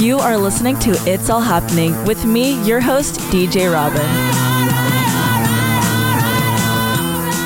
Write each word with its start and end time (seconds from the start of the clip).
You 0.00 0.18
are 0.18 0.38
listening 0.38 0.78
to 0.78 0.92
It's 1.06 1.28
All 1.28 1.42
Happening 1.42 1.92
with 2.06 2.24
me, 2.24 2.58
your 2.66 2.80
host, 2.80 3.20
DJ 3.30 3.70
Robin. 3.70 4.00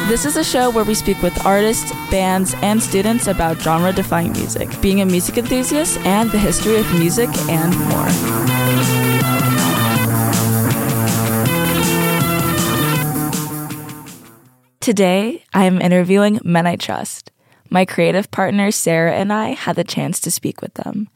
This 0.08 0.24
is 0.24 0.36
a 0.36 0.44
show 0.44 0.70
where 0.70 0.84
we 0.84 0.94
speak 0.94 1.20
with 1.20 1.44
artists, 1.44 1.90
bands, 2.12 2.54
and 2.62 2.80
students 2.80 3.26
about 3.26 3.60
genre 3.60 3.92
defying 3.92 4.30
music, 4.34 4.70
being 4.80 5.00
a 5.00 5.04
music 5.04 5.36
enthusiast, 5.36 5.98
and 6.06 6.30
the 6.30 6.38
history 6.38 6.76
of 6.76 6.88
music 6.96 7.28
and 7.48 7.76
more. 7.88 8.06
Today, 14.78 15.42
I 15.52 15.64
am 15.64 15.82
interviewing 15.82 16.38
Men 16.44 16.68
I 16.68 16.76
Trust. 16.76 17.32
My 17.68 17.84
creative 17.84 18.30
partner 18.30 18.70
Sarah 18.70 19.14
and 19.16 19.32
I 19.32 19.54
had 19.54 19.74
the 19.74 19.82
chance 19.82 20.20
to 20.20 20.30
speak 20.30 20.62
with 20.62 20.74
them. 20.74 21.08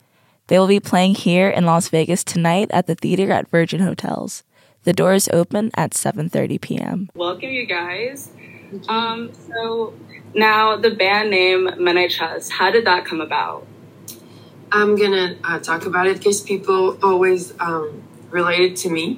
They 0.48 0.58
will 0.58 0.66
be 0.66 0.80
playing 0.80 1.14
here 1.14 1.50
in 1.50 1.66
Las 1.66 1.90
Vegas 1.90 2.24
tonight 2.24 2.70
at 2.72 2.86
the 2.86 2.94
theater 2.94 3.30
at 3.30 3.48
Virgin 3.50 3.80
Hotels. 3.80 4.44
The 4.84 4.94
doors 4.94 5.28
open 5.30 5.70
at 5.76 5.92
7:30 5.92 6.60
p.m. 6.60 7.10
Welcome, 7.14 7.50
you 7.50 7.66
guys. 7.66 8.30
Um, 8.88 9.30
so 9.34 9.92
now 10.34 10.76
the 10.76 10.90
band 10.90 11.30
name 11.30 11.68
Men 11.78 11.98
I 11.98 12.08
Trust. 12.08 12.52
How 12.52 12.70
did 12.70 12.86
that 12.86 13.04
come 13.04 13.20
about? 13.20 13.66
I'm 14.72 14.96
gonna 14.96 15.36
uh, 15.44 15.58
talk 15.58 15.84
about 15.84 16.06
it 16.06 16.16
because 16.16 16.40
people 16.40 16.98
always 17.02 17.52
um, 17.60 18.02
relate 18.30 18.72
it 18.72 18.76
to 18.76 18.88
me, 18.88 19.16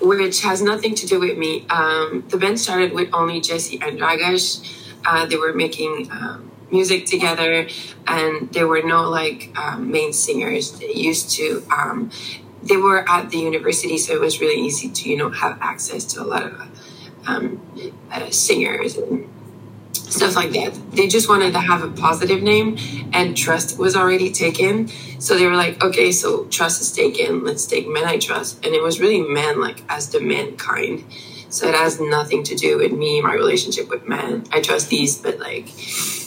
which 0.00 0.40
has 0.40 0.62
nothing 0.62 0.94
to 0.94 1.06
do 1.06 1.20
with 1.20 1.36
me. 1.36 1.66
Um, 1.68 2.24
the 2.28 2.38
band 2.38 2.58
started 2.58 2.94
with 2.94 3.12
only 3.12 3.42
Jessy 3.42 3.78
and 3.82 3.98
Dragos. 3.98 4.64
Uh, 5.04 5.26
they 5.26 5.36
were 5.36 5.52
making 5.52 6.08
um, 6.10 6.50
music 6.74 7.06
together, 7.06 7.68
and 8.06 8.52
there 8.52 8.66
were 8.66 8.82
no 8.82 9.00
like 9.20 9.40
um, 9.56 9.90
main 9.90 10.12
singers. 10.12 10.64
They 10.78 10.92
used 10.92 11.30
to. 11.36 11.46
Um, 11.70 12.10
they 12.62 12.78
were 12.78 13.00
at 13.08 13.30
the 13.30 13.38
university, 13.38 13.98
so 13.98 14.14
it 14.14 14.20
was 14.20 14.40
really 14.40 14.60
easy 14.68 14.88
to 14.88 15.02
you 15.08 15.16
know 15.16 15.30
have 15.30 15.58
access 15.60 16.04
to 16.12 16.22
a 16.22 16.26
lot 16.32 16.42
of 16.42 16.52
um, 17.26 17.46
uh, 18.10 18.30
singers 18.30 18.96
and 18.96 19.28
stuff 20.14 20.36
like 20.36 20.52
that. 20.52 20.72
They 20.92 21.08
just 21.08 21.28
wanted 21.28 21.52
to 21.52 21.60
have 21.60 21.82
a 21.82 21.90
positive 21.90 22.42
name, 22.42 22.76
and 23.12 23.36
trust 23.36 23.78
was 23.78 23.96
already 23.96 24.30
taken. 24.30 24.88
So 25.18 25.36
they 25.36 25.46
were 25.46 25.56
like, 25.56 25.82
okay, 25.82 26.12
so 26.12 26.44
trust 26.46 26.80
is 26.82 26.92
taken. 26.92 27.44
Let's 27.44 27.66
take 27.66 27.88
men 27.88 28.04
I 28.04 28.18
trust, 28.18 28.64
and 28.64 28.74
it 28.74 28.82
was 28.82 29.00
really 29.00 29.22
men 29.22 29.60
like 29.60 29.82
as 29.88 30.10
the 30.10 30.20
mankind. 30.20 31.04
So 31.54 31.68
it 31.68 31.76
has 31.76 32.00
nothing 32.00 32.42
to 32.42 32.56
do 32.56 32.78
with 32.78 32.90
me, 32.90 33.22
my 33.22 33.32
relationship 33.32 33.88
with 33.88 34.08
men. 34.08 34.42
I 34.50 34.60
trust 34.60 34.88
these, 34.88 35.16
but 35.16 35.38
like, 35.38 35.68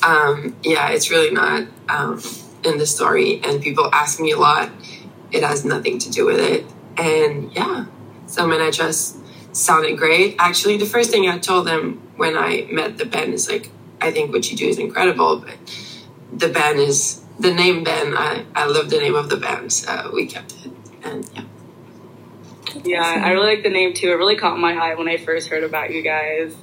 um, 0.02 0.56
yeah, 0.64 0.92
it's 0.92 1.11
really 1.11 1.31
not 1.31 1.67
um, 1.89 2.22
in 2.64 2.78
the 2.78 2.86
story. 2.86 3.42
And 3.44 3.61
people 3.61 3.89
ask 3.92 4.22
me 4.22 4.31
a 4.31 4.39
lot. 4.39 4.70
It 5.33 5.44
has 5.44 5.66
nothing 5.66 6.00
to 6.00 6.09
do 6.09 6.25
with 6.25 6.39
it. 6.39 6.66
And 6.95 7.52
yeah, 7.53 7.88
so 8.28 8.48
men 8.48 8.61
I 8.61 8.72
trust 8.72 9.17
sounded 9.52 9.98
great. 9.98 10.38
Actually, 10.39 10.78
the 10.78 10.86
first 10.86 11.11
thing 11.11 11.28
I 11.28 11.39
told 11.39 11.67
them 11.67 12.02
when 12.16 12.38
I 12.38 12.66
met 12.72 12.98
the 12.98 13.05
band 13.05 13.33
is 13.33 13.49
like, 13.49 13.70
I 13.99 14.11
think 14.11 14.32
what 14.32 14.49
you 14.49 14.55
do 14.55 14.66
is 14.70 14.80
incredible, 14.80 15.39
but 15.39 15.58
the 16.32 16.48
band 16.48 16.80
is 16.80 17.21
the 17.37 17.54
name 17.54 17.83
band. 17.83 18.16
I, 18.17 18.45
I 18.55 18.66
love 18.66 18.89
the 18.89 18.99
name 18.99 19.16
of 19.16 19.27
the 19.27 19.36
band, 19.36 19.73
so 19.73 20.10
we 20.14 20.26
kept 20.26 20.54
it. 20.54 20.71
And 21.04 21.30
yeah. 21.36 21.43
Yeah, 22.83 23.23
I 23.23 23.32
really 23.32 23.55
like 23.55 23.64
the 23.64 23.70
name 23.70 23.94
too. 23.94 24.11
It 24.11 24.16
really 24.16 24.36
caught 24.36 24.60
my 24.60 24.73
eye 24.73 24.95
when 24.95 25.08
I 25.08 25.17
first 25.17 25.50
heard 25.50 25.64
about 25.64 25.92
you 25.92 26.02
guys. 26.02 26.55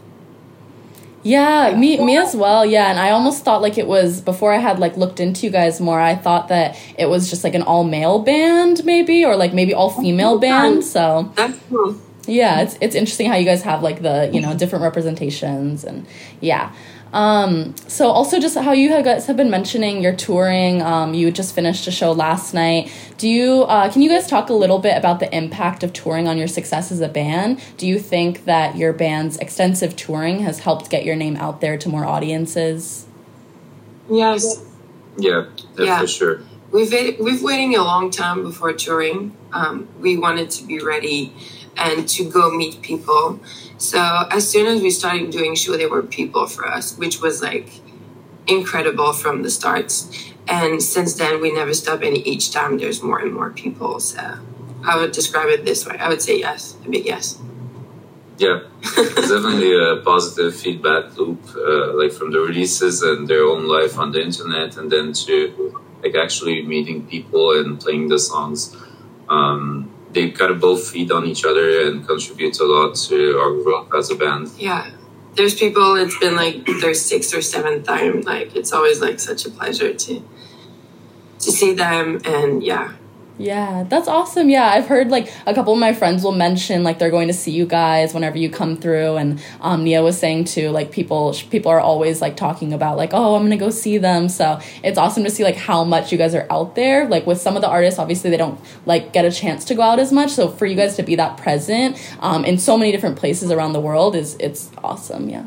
Yeah, 1.23 1.75
me 1.75 2.05
me 2.05 2.19
as 2.19 2.37
well. 2.37 2.67
Yeah, 2.67 2.91
and 2.91 2.99
I 2.99 3.11
almost 3.11 3.45
thought 3.45 3.63
like 3.63 3.79
it 3.79 3.87
was 3.87 4.21
before 4.21 4.53
I 4.53 4.59
had 4.59 4.79
like 4.79 4.99
looked 4.99 5.21
into 5.21 5.47
you 5.47 5.51
guys 5.51 5.81
more. 5.81 5.99
I 5.99 6.15
thought 6.15 6.49
that 6.49 6.79
it 6.99 7.07
was 7.07 7.31
just 7.31 7.45
like 7.45 7.55
an 7.55 7.63
all 7.63 7.83
male 7.83 8.19
band, 8.19 8.85
maybe, 8.85 9.25
or 9.25 9.35
like 9.35 9.55
maybe 9.55 9.73
all 9.73 9.89
female 9.91 10.35
oh, 10.35 10.39
band. 10.39 10.85
So 10.85 11.33
That's 11.35 11.59
cool. 11.71 11.99
Yeah, 12.27 12.61
it's 12.63 12.77
it's 12.81 12.95
interesting 12.95 13.29
how 13.29 13.37
you 13.37 13.45
guys 13.45 13.63
have 13.63 13.83
like 13.83 14.03
the 14.03 14.31
you 14.33 14.41
know 14.41 14.55
different 14.55 14.83
representations 14.83 15.85
and 15.85 16.07
yeah. 16.41 16.75
Um, 17.13 17.77
so 17.87 18.09
also 18.09 18.41
just 18.41 18.59
how 18.59 18.73
you 18.73 18.89
guys 18.89 19.27
have 19.27 19.37
been 19.37 19.51
mentioning 19.51 20.03
your 20.03 20.17
touring. 20.17 20.83
Um, 20.83 21.15
you 21.15 21.31
just 21.31 21.55
finished 21.55 21.87
a 21.87 21.93
show 21.93 22.11
last 22.11 22.55
night. 22.55 22.91
Do 23.19 23.29
you 23.29 23.63
uh, 23.63 23.91
can 23.93 24.03
you 24.03 24.09
guys 24.09 24.27
talk 24.27 24.49
a 24.49 24.53
little 24.53 24.81
bit 24.81 24.99
about 24.99 25.21
the 25.21 25.33
impact 25.33 25.85
of 25.85 25.93
touring 25.93 26.27
on 26.27 26.37
your 26.39 26.49
success 26.49 26.91
as 26.91 27.01
a 27.01 27.09
band? 27.09 27.61
Do 27.77 27.87
you 27.87 28.01
think 28.01 28.47
that 28.47 28.77
your 28.77 28.93
band's 28.93 29.37
extensive 29.37 29.95
touring 29.95 30.41
has 30.41 30.59
helped 30.61 30.91
get 30.91 31.05
your 31.05 31.15
name 31.15 31.37
out 31.37 31.61
there 31.61 31.79
to 31.79 31.89
more 31.89 32.05
audiences? 32.05 33.07
Yes. 34.11 34.65
Yeah, 35.17 35.45
yeah, 35.79 35.85
Yeah. 35.85 36.01
for 36.01 36.07
sure. 36.09 36.41
We've 36.73 36.91
wait- 36.91 37.21
we've 37.23 37.43
waiting 37.45 37.77
a 37.77 37.85
long 37.85 38.11
time 38.11 38.43
before 38.43 38.73
touring. 38.73 39.37
Um, 39.53 39.87
we 40.01 40.17
wanted 40.17 40.51
to 40.51 40.67
be 40.67 40.81
ready 40.81 41.33
and 41.77 42.09
to 42.09 42.29
go 42.29 42.51
meet 42.51 42.83
people. 42.83 43.41
So 43.79 44.01
as 44.31 44.49
soon 44.49 44.67
as 44.67 44.83
we 44.83 44.91
started 44.91 45.31
doing 45.31 45.55
show, 45.55 45.77
there 45.77 45.91
were 45.91 46.03
people 46.03 46.47
for 46.47 46.67
us, 46.67 46.97
which 46.97 47.21
was 47.21 47.43
like 47.43 47.69
incredible 48.47 49.13
from 49.13 49.43
the 49.43 49.51
starts. 49.51 50.33
And 50.47 50.83
since 50.83 51.15
then, 51.15 51.41
we 51.41 51.53
never 51.53 51.75
stop. 51.75 52.03
And 52.03 52.17
each 52.17 52.53
time, 52.53 52.79
there's 52.79 53.03
more 53.03 53.19
and 53.19 53.33
more 53.33 53.51
people. 53.51 53.99
So 54.01 54.39
I 54.85 54.97
would 54.97 55.13
describe 55.13 55.49
it 55.49 55.65
this 55.65 55.87
way. 55.87 55.97
I 55.99 56.09
would 56.09 56.23
say 56.23 56.39
yes, 56.39 56.77
a 56.85 56.91
big 56.91 57.07
yes. 57.07 57.39
Yeah, 58.37 58.63
it's 58.83 59.29
definitely 59.29 59.73
a 59.79 60.03
positive 60.03 60.57
feedback 60.57 61.17
loop, 61.17 61.41
uh, 61.57 61.95
like 61.95 62.11
from 62.11 62.33
the 62.33 62.41
releases 62.41 63.01
and 63.01 63.29
their 63.29 63.45
own 63.45 63.69
life 63.69 63.97
on 63.97 64.11
the 64.11 64.21
internet, 64.21 64.77
and 64.77 64.91
then 64.91 65.13
to 65.13 65.81
like 66.03 66.17
actually 66.17 66.63
meeting 66.67 67.07
people 67.07 67.53
and 67.53 67.81
playing 67.81 68.09
the 68.09 68.19
songs. 68.19 68.77
Um, 69.29 69.94
they 70.15 70.31
kind 70.31 70.51
of 70.51 70.61
both 70.61 70.89
feed 70.91 71.11
on 71.11 71.27
each 71.27 71.45
other 71.45 71.87
and 71.87 72.07
contribute 72.07 72.59
a 72.61 72.65
lot 72.65 72.95
to 72.95 73.39
our 73.39 73.53
growth 73.63 73.93
as 73.95 74.11
a 74.11 74.15
band. 74.15 74.51
Yeah. 74.57 74.91
There's 75.35 75.55
people, 75.55 75.97
it's 75.97 76.19
been 76.19 76.37
like 76.37 76.65
their 76.81 76.95
sixth 76.95 77.35
or 77.35 77.43
seventh 77.43 77.87
time. 77.87 78.21
Like, 78.21 78.55
it's 78.55 78.73
always 78.73 79.01
like 79.01 79.19
such 79.19 79.45
a 79.47 79.51
pleasure 79.51 79.93
to 79.93 80.23
to 81.41 81.53
see 81.53 81.75
them. 81.75 82.21
And 82.25 82.63
yeah, 82.63 82.95
Yeah, 83.37 83.83
that's 83.89 84.07
awesome. 84.07 84.49
Yeah, 84.49 84.67
I've 84.67 84.87
heard 84.87 85.09
like 85.09 85.29
a 85.45 85.55
couple 85.55 85.73
of 85.73 85.79
my 85.81 85.93
friends 85.93 86.23
will 86.23 86.33
mention 86.33 86.85
like 86.85 87.01
they're 87.01 87.11
going 87.11 87.27
to 87.27 87.35
see 87.35 87.51
you 87.51 87.67
guys 87.67 88.15
whenever 88.15 88.39
you 88.39 88.49
come 88.49 88.77
through, 88.77 89.17
and 89.17 89.43
um, 89.61 89.83
Nia 89.83 90.05
was 90.05 90.17
saying 90.17 90.45
too 90.45 90.71
like 90.71 90.93
people 90.93 91.35
people 91.51 91.73
are 91.73 91.81
always 91.81 92.21
like 92.21 92.37
talking 92.37 92.73
about 92.73 92.97
like 92.97 93.11
oh 93.13 93.35
I'm 93.35 93.43
gonna 93.43 93.57
go 93.57 93.71
see 93.71 93.99
them. 93.99 94.29
So 94.29 94.61
it's 94.85 94.99
awesome 94.99 95.25
to 95.25 95.31
see 95.31 95.43
like 95.43 95.57
how 95.57 95.83
much 95.83 96.13
you 96.13 96.19
guys 96.19 96.33
are 96.37 96.47
out 96.49 96.77
there. 96.77 97.09
Like 97.09 97.27
with 97.27 97.41
some 97.41 97.57
of 97.57 97.63
the 97.63 97.69
artists, 97.69 97.99
obviously 97.99 98.31
they 98.31 98.37
don't 98.37 98.61
like 98.87 99.13
get 99.13 99.25
a 99.25 99.33
chance 99.33 99.65
to 99.65 99.75
go 99.75 99.83
out 99.83 99.99
as 99.99 100.13
much. 100.13 100.31
So 100.31 100.49
for 100.49 100.67
you 100.67 100.77
guys 100.77 100.95
to 100.97 101.03
be 101.03 101.17
that 101.17 101.37
present 101.37 102.01
um, 102.21 102.45
in 102.45 102.57
so 102.57 102.79
many 102.79 102.93
different 102.93 103.17
places 103.17 103.51
around 103.51 103.73
the 103.73 103.81
world 103.81 104.15
is 104.15 104.37
it's 104.39 104.71
awesome. 104.85 105.29
Yeah. 105.29 105.45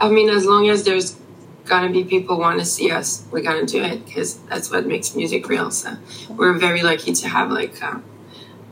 I 0.00 0.08
mean, 0.08 0.28
as 0.28 0.44
long 0.44 0.68
as 0.68 0.82
there's 0.82 1.16
gonna 1.64 1.90
be 1.90 2.04
people 2.04 2.38
want 2.38 2.58
to 2.58 2.64
see 2.64 2.90
us, 2.90 3.24
we're 3.30 3.42
gonna 3.42 3.66
do 3.66 3.82
it 3.82 4.04
because 4.04 4.38
that's 4.48 4.70
what 4.70 4.86
makes 4.86 5.14
music 5.14 5.48
real. 5.48 5.70
So 5.70 5.96
we're 6.28 6.52
very 6.58 6.82
lucky 6.82 7.12
to 7.12 7.28
have 7.28 7.50
like 7.50 7.82
uh, 7.82 8.00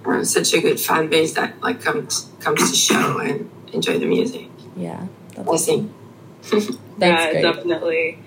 uh, 0.05 0.25
such 0.25 0.52
a 0.55 0.61
good 0.61 0.78
fan 0.78 1.08
base 1.08 1.34
that 1.34 1.61
like 1.61 1.81
comes 1.81 2.31
comes 2.40 2.70
to 2.70 2.76
show 2.76 3.19
and 3.19 3.50
enjoy 3.72 3.99
the 3.99 4.06
music. 4.06 4.49
Yeah. 4.76 5.06
That's 5.34 5.49
I 5.49 5.56
sing. 5.56 5.94
That's 6.50 6.70
yeah, 6.99 7.31
great. 7.32 7.43
definitely. 7.43 8.19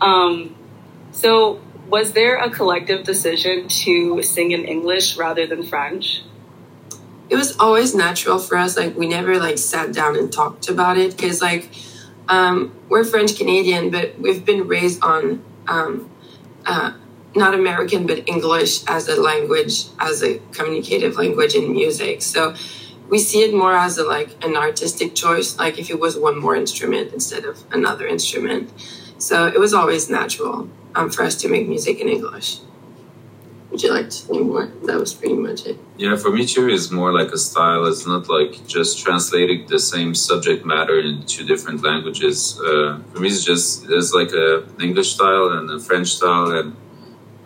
Um, 0.00 0.56
so 1.12 1.60
was 1.88 2.12
there 2.12 2.36
a 2.36 2.50
collective 2.50 3.04
decision 3.04 3.68
to 3.68 4.22
sing 4.22 4.50
in 4.50 4.64
English 4.64 5.16
rather 5.16 5.46
than 5.46 5.62
French? 5.62 6.22
it 7.30 7.36
was 7.36 7.56
always 7.58 7.94
natural 7.94 8.38
for 8.38 8.56
us. 8.56 8.76
Like 8.76 8.96
we 8.96 9.06
never 9.06 9.38
like 9.38 9.58
sat 9.58 9.92
down 9.92 10.16
and 10.16 10.32
talked 10.32 10.68
about 10.68 10.96
it 10.96 11.16
because 11.16 11.42
like 11.42 11.70
um, 12.28 12.74
we're 12.88 13.04
French 13.04 13.36
Canadian, 13.36 13.90
but 13.90 14.18
we've 14.18 14.44
been 14.44 14.66
raised 14.68 15.02
on 15.02 15.44
um, 15.66 16.10
uh, 16.66 16.92
not 17.34 17.54
American 17.54 18.06
but 18.06 18.28
English 18.28 18.84
as 18.86 19.08
a 19.08 19.20
language, 19.20 19.84
as 19.98 20.22
a 20.22 20.38
communicative 20.52 21.16
language 21.16 21.54
in 21.54 21.72
music. 21.72 22.22
So 22.22 22.54
we 23.08 23.18
see 23.18 23.42
it 23.42 23.54
more 23.54 23.74
as 23.74 23.98
a 23.98 24.04
like 24.04 24.42
an 24.44 24.56
artistic 24.56 25.14
choice, 25.14 25.58
like 25.58 25.78
if 25.78 25.90
it 25.90 25.98
was 25.98 26.16
one 26.16 26.38
more 26.38 26.54
instrument 26.54 27.12
instead 27.12 27.44
of 27.44 27.64
another 27.72 28.06
instrument. 28.06 28.70
So 29.18 29.46
it 29.46 29.58
was 29.58 29.74
always 29.74 30.08
natural 30.08 30.68
um, 30.94 31.10
for 31.10 31.22
us 31.22 31.34
to 31.36 31.48
make 31.48 31.68
music 31.68 32.00
in 32.00 32.08
English. 32.08 32.60
Would 33.70 33.82
you 33.82 33.92
like 33.92 34.06
to 34.06 34.10
say 34.10 34.38
more? 34.38 34.66
That 34.84 34.98
was 34.98 35.12
pretty 35.12 35.34
much 35.34 35.66
it. 35.66 35.78
Yeah, 35.96 36.16
for 36.16 36.30
me 36.30 36.46
too, 36.46 36.68
it's 36.68 36.90
more 36.90 37.12
like 37.12 37.32
a 37.32 37.38
style. 37.38 37.84
It's 37.86 38.06
not 38.06 38.28
like 38.28 38.66
just 38.66 38.98
translating 39.04 39.66
the 39.66 39.78
same 39.78 40.14
subject 40.14 40.64
matter 40.64 40.98
in 40.98 41.24
two 41.26 41.44
different 41.44 41.82
languages. 41.82 42.58
Uh, 42.58 43.00
for 43.12 43.20
me, 43.20 43.28
it's 43.28 43.44
just 43.44 43.86
there's 43.86 44.14
like 44.14 44.32
a 44.32 44.64
an 44.64 44.80
English 44.80 45.10
style 45.14 45.50
and 45.50 45.70
a 45.70 45.78
French 45.78 46.08
style, 46.08 46.50
and 46.50 46.76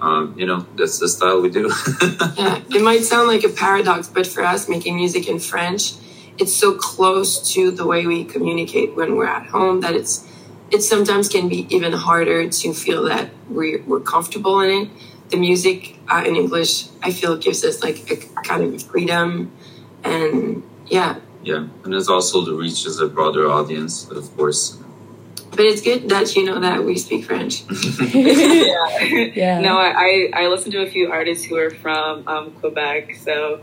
um, 0.01 0.35
you 0.39 0.47
know 0.47 0.65
that's 0.77 0.99
the 1.01 1.09
style 1.09 1.41
we 1.41 1.51
do. 1.51 1.73
yeah, 2.37 2.63
it 2.71 2.83
might 2.83 3.03
sound 3.03 3.27
like 3.27 3.43
a 3.43 3.49
paradox, 3.49 4.09
but 4.09 4.27
for 4.27 4.45
us, 4.45 4.69
making 4.69 4.95
music 4.97 5.29
in 5.29 5.41
French, 5.41 5.95
it's 6.39 6.55
so 6.55 6.75
close 6.75 7.53
to 7.53 7.73
the 7.73 7.87
way 7.87 8.07
we 8.07 8.25
communicate 8.25 8.95
when 8.95 9.17
we're 9.17 9.27
at 9.27 9.47
home 9.47 9.81
that 9.81 9.95
it's 9.97 10.29
it 10.73 10.83
sometimes 10.83 11.29
can 11.29 11.49
be 11.49 11.67
even 11.75 11.93
harder 11.93 12.49
to 12.49 12.73
feel 12.73 13.03
that 13.05 13.31
we're, 13.49 13.83
we're 13.83 14.01
comfortable 14.01 14.61
in 14.61 14.71
it. 14.71 14.89
The 15.33 15.39
music 15.39 15.97
uh, 16.09 16.23
in 16.27 16.37
English, 16.37 16.89
I 17.03 17.11
feel, 17.11 17.39
gives 17.39 17.65
us 17.65 17.83
like 17.83 17.99
a 18.11 18.17
kind 18.43 18.63
of 18.63 18.83
freedom, 18.83 19.51
and 20.05 20.63
yeah. 20.87 21.17
Yeah, 21.43 21.69
and 21.85 21.95
it's 21.95 22.09
also 22.09 22.45
the 22.45 22.53
reaches 22.53 23.01
a 23.01 23.09
broader 23.09 23.51
audience, 23.51 24.11
of 24.11 24.37
course. 24.37 24.79
But 25.51 25.61
it's 25.61 25.81
good 25.81 26.09
that 26.11 26.37
you 26.37 26.45
know 26.45 26.61
that 26.61 26.85
we 26.85 26.99
speak 26.99 27.25
French. 27.25 27.65
yeah. 28.15 28.99
yeah. 29.35 29.61
No, 29.61 29.79
I, 29.79 30.31
I 30.35 30.49
listen 30.49 30.71
to 30.73 30.83
a 30.83 30.87
few 30.87 31.11
artists 31.11 31.45
who 31.45 31.57
are 31.57 31.71
from 31.71 32.29
um, 32.29 32.53
Quebec, 32.53 33.17
so 33.17 33.61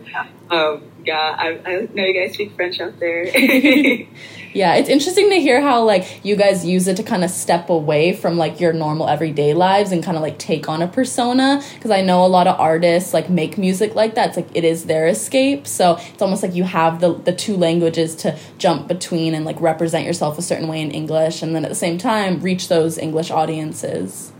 um, 0.50 0.84
yeah, 1.06 1.36
I, 1.38 1.60
I 1.66 1.88
know 1.94 2.04
you 2.04 2.14
guys 2.14 2.34
speak 2.34 2.56
French 2.56 2.80
out 2.80 3.00
there. 3.00 3.24
yeah, 4.54 4.76
it's 4.76 4.90
interesting 4.90 5.30
to 5.30 5.40
hear 5.40 5.62
how 5.62 5.84
like 5.84 6.26
you 6.26 6.36
guys 6.36 6.66
use 6.66 6.88
it 6.88 6.98
to 6.98 7.04
kind 7.04 7.24
of 7.24 7.30
step 7.30 7.70
away 7.70 8.14
from 8.14 8.38
like 8.38 8.60
your 8.60 8.74
normal 8.74 9.08
everyday 9.08 9.54
lives 9.54 9.92
and 9.92 10.04
kind 10.04 10.18
of 10.18 10.24
like 10.24 10.40
take 10.40 10.68
on 10.68 10.82
a 10.82 10.88
persona. 10.88 11.62
Because 11.76 11.92
I 11.92 12.02
know 12.02 12.26
a 12.26 12.28
lot 12.28 12.48
of 12.48 12.60
artists 12.60 13.14
like 13.14 13.30
make 13.30 13.58
music 13.58 13.94
like 13.94 14.16
that. 14.16 14.30
It's 14.30 14.38
like 14.38 14.50
it 14.56 14.64
is 14.64 14.86
their 14.86 15.08
escape. 15.08 15.68
So 15.68 15.98
it's 15.98 16.22
almost 16.22 16.42
like 16.42 16.56
you 16.56 16.64
have 16.64 17.00
the 17.00 17.14
the 17.14 17.34
two 17.34 17.56
languages 17.56 18.16
to 18.18 18.38
jump 18.58 18.88
between 18.88 19.36
and 19.36 19.46
like 19.46 19.60
represent 19.62 20.06
yourself 20.06 20.40
a 20.40 20.42
certain 20.42 20.68
way 20.68 20.82
in 20.82 20.90
English, 20.90 21.44
and 21.44 21.56
then 21.56 21.64
at 21.64 21.70
the 21.70 21.76
same 21.76 21.98
time 22.00 22.40
reach 22.42 22.70
those 22.70 22.98
English 22.98 23.30
audiences. 23.30 24.32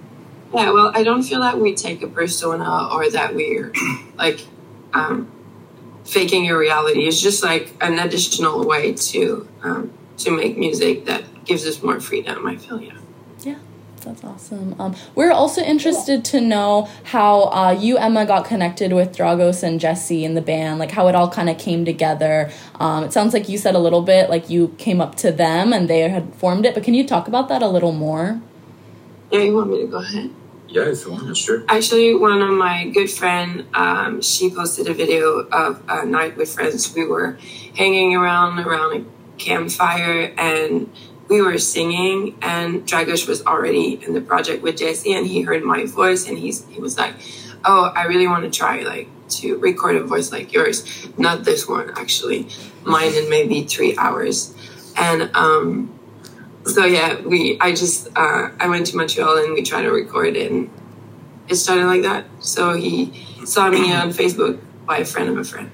Yeah, 0.54 0.72
well, 0.72 0.92
I 0.96 1.04
don't 1.04 1.22
feel 1.22 1.42
that 1.42 1.60
we 1.60 1.76
take 1.76 2.02
a 2.02 2.08
persona 2.08 2.90
or 2.92 3.08
that 3.12 3.36
we're 3.36 3.72
like 4.18 4.40
um, 4.94 5.32
faking 6.10 6.46
your 6.46 6.58
reality. 6.58 7.08
is 7.08 7.22
just 7.22 7.44
like 7.44 7.74
an 7.82 8.00
additional 8.00 8.66
way 8.66 8.94
to 8.94 9.48
um, 9.64 9.92
to 10.18 10.32
make 10.32 10.58
music 10.58 11.06
that 11.06 11.24
gives 11.46 11.66
us 11.66 11.82
more 11.82 12.00
freedom. 12.00 12.46
I 12.46 12.58
feel 12.58 12.82
yeah. 12.82 12.98
Yeah. 13.42 13.60
That's 14.02 14.24
awesome. 14.24 14.76
Um, 14.80 14.96
we're 15.14 15.32
also 15.32 15.62
interested 15.62 16.24
to 16.26 16.40
know 16.40 16.90
how 17.04 17.44
uh, 17.50 17.78
you, 17.78 17.98
Emma, 17.98 18.26
got 18.26 18.46
connected 18.46 18.94
with 18.94 19.16
Dragos 19.16 19.62
and 19.62 19.78
Jessy 19.78 20.24
in 20.24 20.36
the 20.36 20.42
band, 20.42 20.80
like 20.80 20.92
how 20.92 21.10
it 21.10 21.16
all 21.16 21.30
kind 21.30 21.50
of 21.50 21.58
came 21.58 21.84
together. 21.84 22.50
Um, 22.76 23.04
it 23.04 23.12
sounds 23.12 23.34
like 23.34 23.50
you 23.50 23.58
said 23.58 23.76
a 23.76 23.80
little 23.80 24.02
bit, 24.02 24.30
like 24.30 24.50
you 24.50 24.74
came 24.78 25.02
up 25.02 25.16
to 25.16 25.34
them 25.34 25.74
and 25.74 25.90
they 25.90 26.00
had 26.08 26.34
formed 26.36 26.66
it, 26.66 26.74
but 26.74 26.84
can 26.84 26.94
you 26.94 27.06
talk 27.06 27.28
about 27.28 27.50
that 27.50 27.62
a 27.62 27.68
little 27.68 27.92
more? 27.92 28.42
Yeah, 29.32 29.42
you 29.42 29.56
want 29.56 29.70
me 29.70 29.82
to 29.82 29.88
go 29.88 29.98
ahead? 29.98 30.32
Yeah, 30.72 30.84
if 30.84 31.04
you 31.04 31.12
want, 31.12 31.36
sure. 31.36 31.64
Actually, 31.68 32.14
one 32.14 32.44
of 32.44 32.52
my 32.52 32.90
good 32.90 33.10
friend, 33.10 33.66
um, 33.74 34.22
she 34.22 34.52
posted 34.52 34.88
a 34.88 34.94
video 34.94 35.40
of 35.40 35.84
a 35.88 36.06
night 36.06 36.38
with 36.38 36.54
friends. 36.54 36.94
We 36.94 37.06
were 37.08 37.40
hanging 37.76 38.16
around 38.16 38.60
around 38.60 39.02
a 39.02 39.06
campfire 39.40 40.32
and 40.38 40.92
we 41.28 41.42
were 41.42 41.58
singing. 41.58 42.38
And 42.44 42.86
Dragos 42.86 43.28
was 43.28 43.44
already 43.46 44.00
in 44.04 44.14
the 44.14 44.22
project 44.22 44.62
with 44.62 44.78
Jessy, 44.78 45.14
and 45.14 45.26
he 45.26 45.42
heard 45.42 45.64
my 45.64 45.86
voice, 45.86 46.28
and 46.28 46.38
he's 46.38 46.68
he 46.68 46.80
was 46.80 46.98
like, 46.98 47.16
"Oh, 47.66 47.92
I 47.96 48.04
really 48.04 48.28
want 48.28 48.44
to 48.44 48.52
try 48.52 48.82
like 48.82 49.10
to 49.42 49.58
record 49.58 49.96
a 49.96 50.04
voice 50.04 50.32
like 50.32 50.54
yours. 50.54 51.08
Not 51.18 51.46
this 51.46 51.68
one, 51.68 51.92
actually. 51.96 52.48
Mine 52.84 53.14
in 53.16 53.30
maybe 53.30 53.64
three 53.64 53.98
hours." 53.98 54.54
And 54.98 55.32
um, 55.36 55.99
so 56.66 56.86
yeah, 56.86 57.22
we 57.22 57.58
I 57.60 57.72
just 57.72 58.08
uh, 58.16 58.50
I 58.60 58.68
went 58.68 58.88
to 58.88 58.98
Montreal 58.98 59.38
and 59.38 59.54
we 59.54 59.64
tried 59.64 59.84
to 59.84 59.92
record 59.92 60.36
it 60.36 60.52
and 60.52 60.70
it 61.48 61.56
started 61.56 61.86
like 61.86 62.04
that. 62.04 62.26
So 62.40 62.74
he 62.74 63.26
saw 63.46 63.70
me 63.70 63.94
on 63.94 64.10
Facebook 64.10 64.60
by 64.86 65.00
a 65.00 65.06
friend 65.06 65.30
of 65.30 65.38
a 65.38 65.44
friend. 65.44 65.72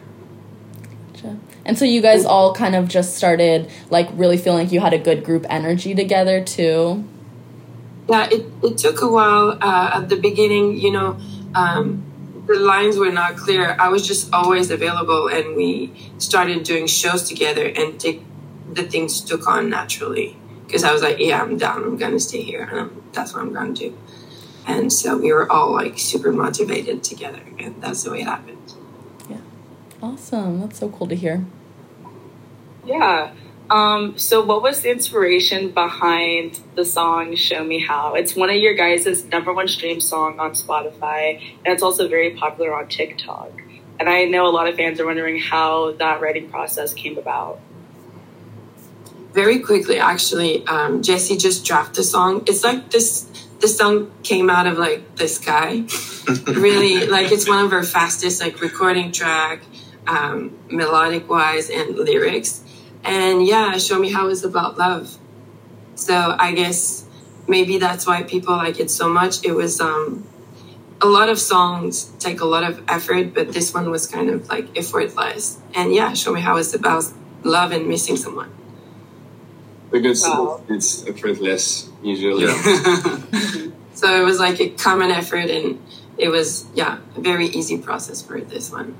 Gotcha. 1.13 1.37
And 1.65 1.77
so 1.77 1.85
you 1.85 2.01
guys 2.01 2.25
all 2.25 2.53
kind 2.53 2.75
of 2.75 2.87
just 2.87 3.15
started 3.15 3.69
like 3.89 4.07
really 4.13 4.37
feeling 4.37 4.59
like 4.59 4.71
you 4.71 4.79
had 4.79 4.93
a 4.93 4.99
good 4.99 5.23
group 5.23 5.45
energy 5.49 5.95
together 5.95 6.43
too. 6.43 7.03
Yeah, 8.07 8.29
it, 8.31 8.45
it 8.63 8.77
took 8.77 9.01
a 9.01 9.07
while. 9.07 9.57
Uh, 9.59 9.91
at 9.95 10.09
the 10.09 10.15
beginning, 10.15 10.77
you 10.77 10.91
know, 10.91 11.17
um, 11.55 12.03
the 12.45 12.59
lines 12.59 12.97
were 12.97 13.11
not 13.11 13.35
clear. 13.35 13.75
I 13.79 13.89
was 13.89 14.07
just 14.07 14.31
always 14.31 14.69
available, 14.69 15.27
and 15.27 15.55
we 15.55 15.91
started 16.19 16.61
doing 16.61 16.85
shows 16.85 17.27
together, 17.27 17.65
and 17.65 17.99
take, 17.99 18.21
the 18.71 18.83
things 18.83 19.21
took 19.21 19.47
on 19.47 19.71
naturally 19.71 20.37
because 20.65 20.83
I 20.83 20.91
was 20.91 21.01
like, 21.01 21.19
yeah, 21.19 21.41
I'm 21.41 21.57
done. 21.57 21.83
I'm 21.83 21.97
gonna 21.97 22.19
stay 22.19 22.41
here, 22.41 22.63
and 22.63 22.79
I'm, 22.79 23.03
that's 23.13 23.33
what 23.33 23.41
I'm 23.41 23.53
gonna 23.53 23.73
do. 23.73 23.97
And 24.67 24.91
so 24.91 25.17
we 25.17 25.31
were 25.31 25.51
all 25.51 25.71
like 25.71 25.99
super 25.99 26.31
motivated 26.31 27.03
together, 27.03 27.41
and 27.59 27.81
that's 27.81 28.03
the 28.03 28.11
way 28.11 28.21
it 28.21 28.27
happened. 28.27 28.73
Yeah, 29.29 29.37
awesome. 30.01 30.61
That's 30.61 30.79
so 30.79 30.89
cool 30.89 31.07
to 31.07 31.15
hear. 31.15 31.45
Yeah. 32.85 33.33
Um, 33.69 34.17
so, 34.17 34.45
what 34.45 34.61
was 34.61 34.81
the 34.81 34.91
inspiration 34.91 35.71
behind 35.71 36.59
the 36.75 36.85
song 36.85 37.35
"Show 37.35 37.63
Me 37.63 37.79
How"? 37.79 38.13
It's 38.13 38.35
one 38.35 38.49
of 38.49 38.57
your 38.57 38.75
guys' 38.75 39.25
number 39.25 39.53
one 39.53 39.67
stream 39.67 39.99
song 39.99 40.39
on 40.39 40.51
Spotify, 40.51 41.41
and 41.65 41.73
it's 41.73 41.81
also 41.81 42.07
very 42.07 42.31
popular 42.35 42.77
on 42.77 42.87
TikTok. 42.87 43.51
And 43.99 44.09
I 44.09 44.25
know 44.25 44.45
a 44.45 44.51
lot 44.51 44.67
of 44.67 44.75
fans 44.75 44.99
are 44.99 45.05
wondering 45.05 45.39
how 45.39 45.93
that 45.93 46.21
writing 46.21 46.49
process 46.49 46.93
came 46.93 47.17
about 47.17 47.59
very 49.35 49.59
quickly 49.59 49.99
actually 49.99 50.65
um, 50.65 51.03
jessy 51.03 51.35
just 51.35 51.65
dropped 51.65 51.95
the 51.95 52.03
song. 52.03 52.43
It's 52.47 52.63
like 52.63 52.89
this. 52.89 53.29
The 53.59 53.67
song 53.67 54.11
came 54.23 54.49
out 54.49 54.65
of 54.65 54.77
like 54.77 55.15
the 55.17 55.27
sky. 55.27 55.83
Really 56.47 57.05
like 57.05 57.31
it's 57.31 57.47
one 57.47 57.63
of 57.63 57.71
our 57.71 57.83
fastest 57.83 58.41
like 58.41 58.59
recording 58.59 59.11
track 59.11 59.61
um, 60.07 60.57
melodic 60.71 61.29
wise 61.29 61.69
and 61.69 61.95
lyrics. 61.95 62.63
And 63.03 63.45
yeah 63.45 63.77
show 63.77 63.99
me 63.99 64.09
how 64.11 64.29
it's 64.29 64.43
about 64.43 64.77
love. 64.77 65.17
So 65.95 66.15
i 66.39 66.53
guess 66.53 67.05
maybe 67.47 67.77
that's 67.77 68.07
why 68.07 68.23
people 68.23 68.55
like 68.55 68.79
it 68.79 68.89
so 68.89 69.07
much. 69.19 69.45
It 69.45 69.53
was 69.53 69.79
um, 69.79 70.25
a 71.01 71.05
lot 71.17 71.29
of 71.29 71.37
songs 71.37 72.05
take 72.25 72.39
a 72.41 72.49
lot 72.55 72.63
of 72.63 72.81
effort 72.87 73.33
but 73.35 73.53
this 73.53 73.73
one 73.73 73.91
was 73.91 74.07
kind 74.07 74.29
of 74.29 74.49
like 74.49 74.65
effortless. 74.81 75.59
And 75.75 75.93
yeah 75.93 76.13
show 76.13 76.31
me 76.33 76.41
how 76.41 76.55
it's 76.57 76.73
about 76.73 77.03
love 77.43 77.71
and 77.71 77.87
missing 77.87 78.17
someone 78.17 78.51
because 79.95 80.23
wow. 80.23 80.61
it's 80.67 81.07
effortless 81.07 81.89
usually. 82.03 82.45
Yeah. 82.45 82.53
so 83.93 84.21
it 84.21 84.25
was 84.25 84.39
like 84.39 84.59
a 84.59 84.69
common 84.69 85.09
effort, 85.09 85.49
and 85.49 85.81
it 86.17 86.29
was 86.29 86.65
yeah 86.73 86.99
a 87.15 87.21
very 87.21 87.47
easy 87.47 87.77
process 87.77 88.21
for 88.21 88.39
this 88.41 88.71
one. 88.71 88.97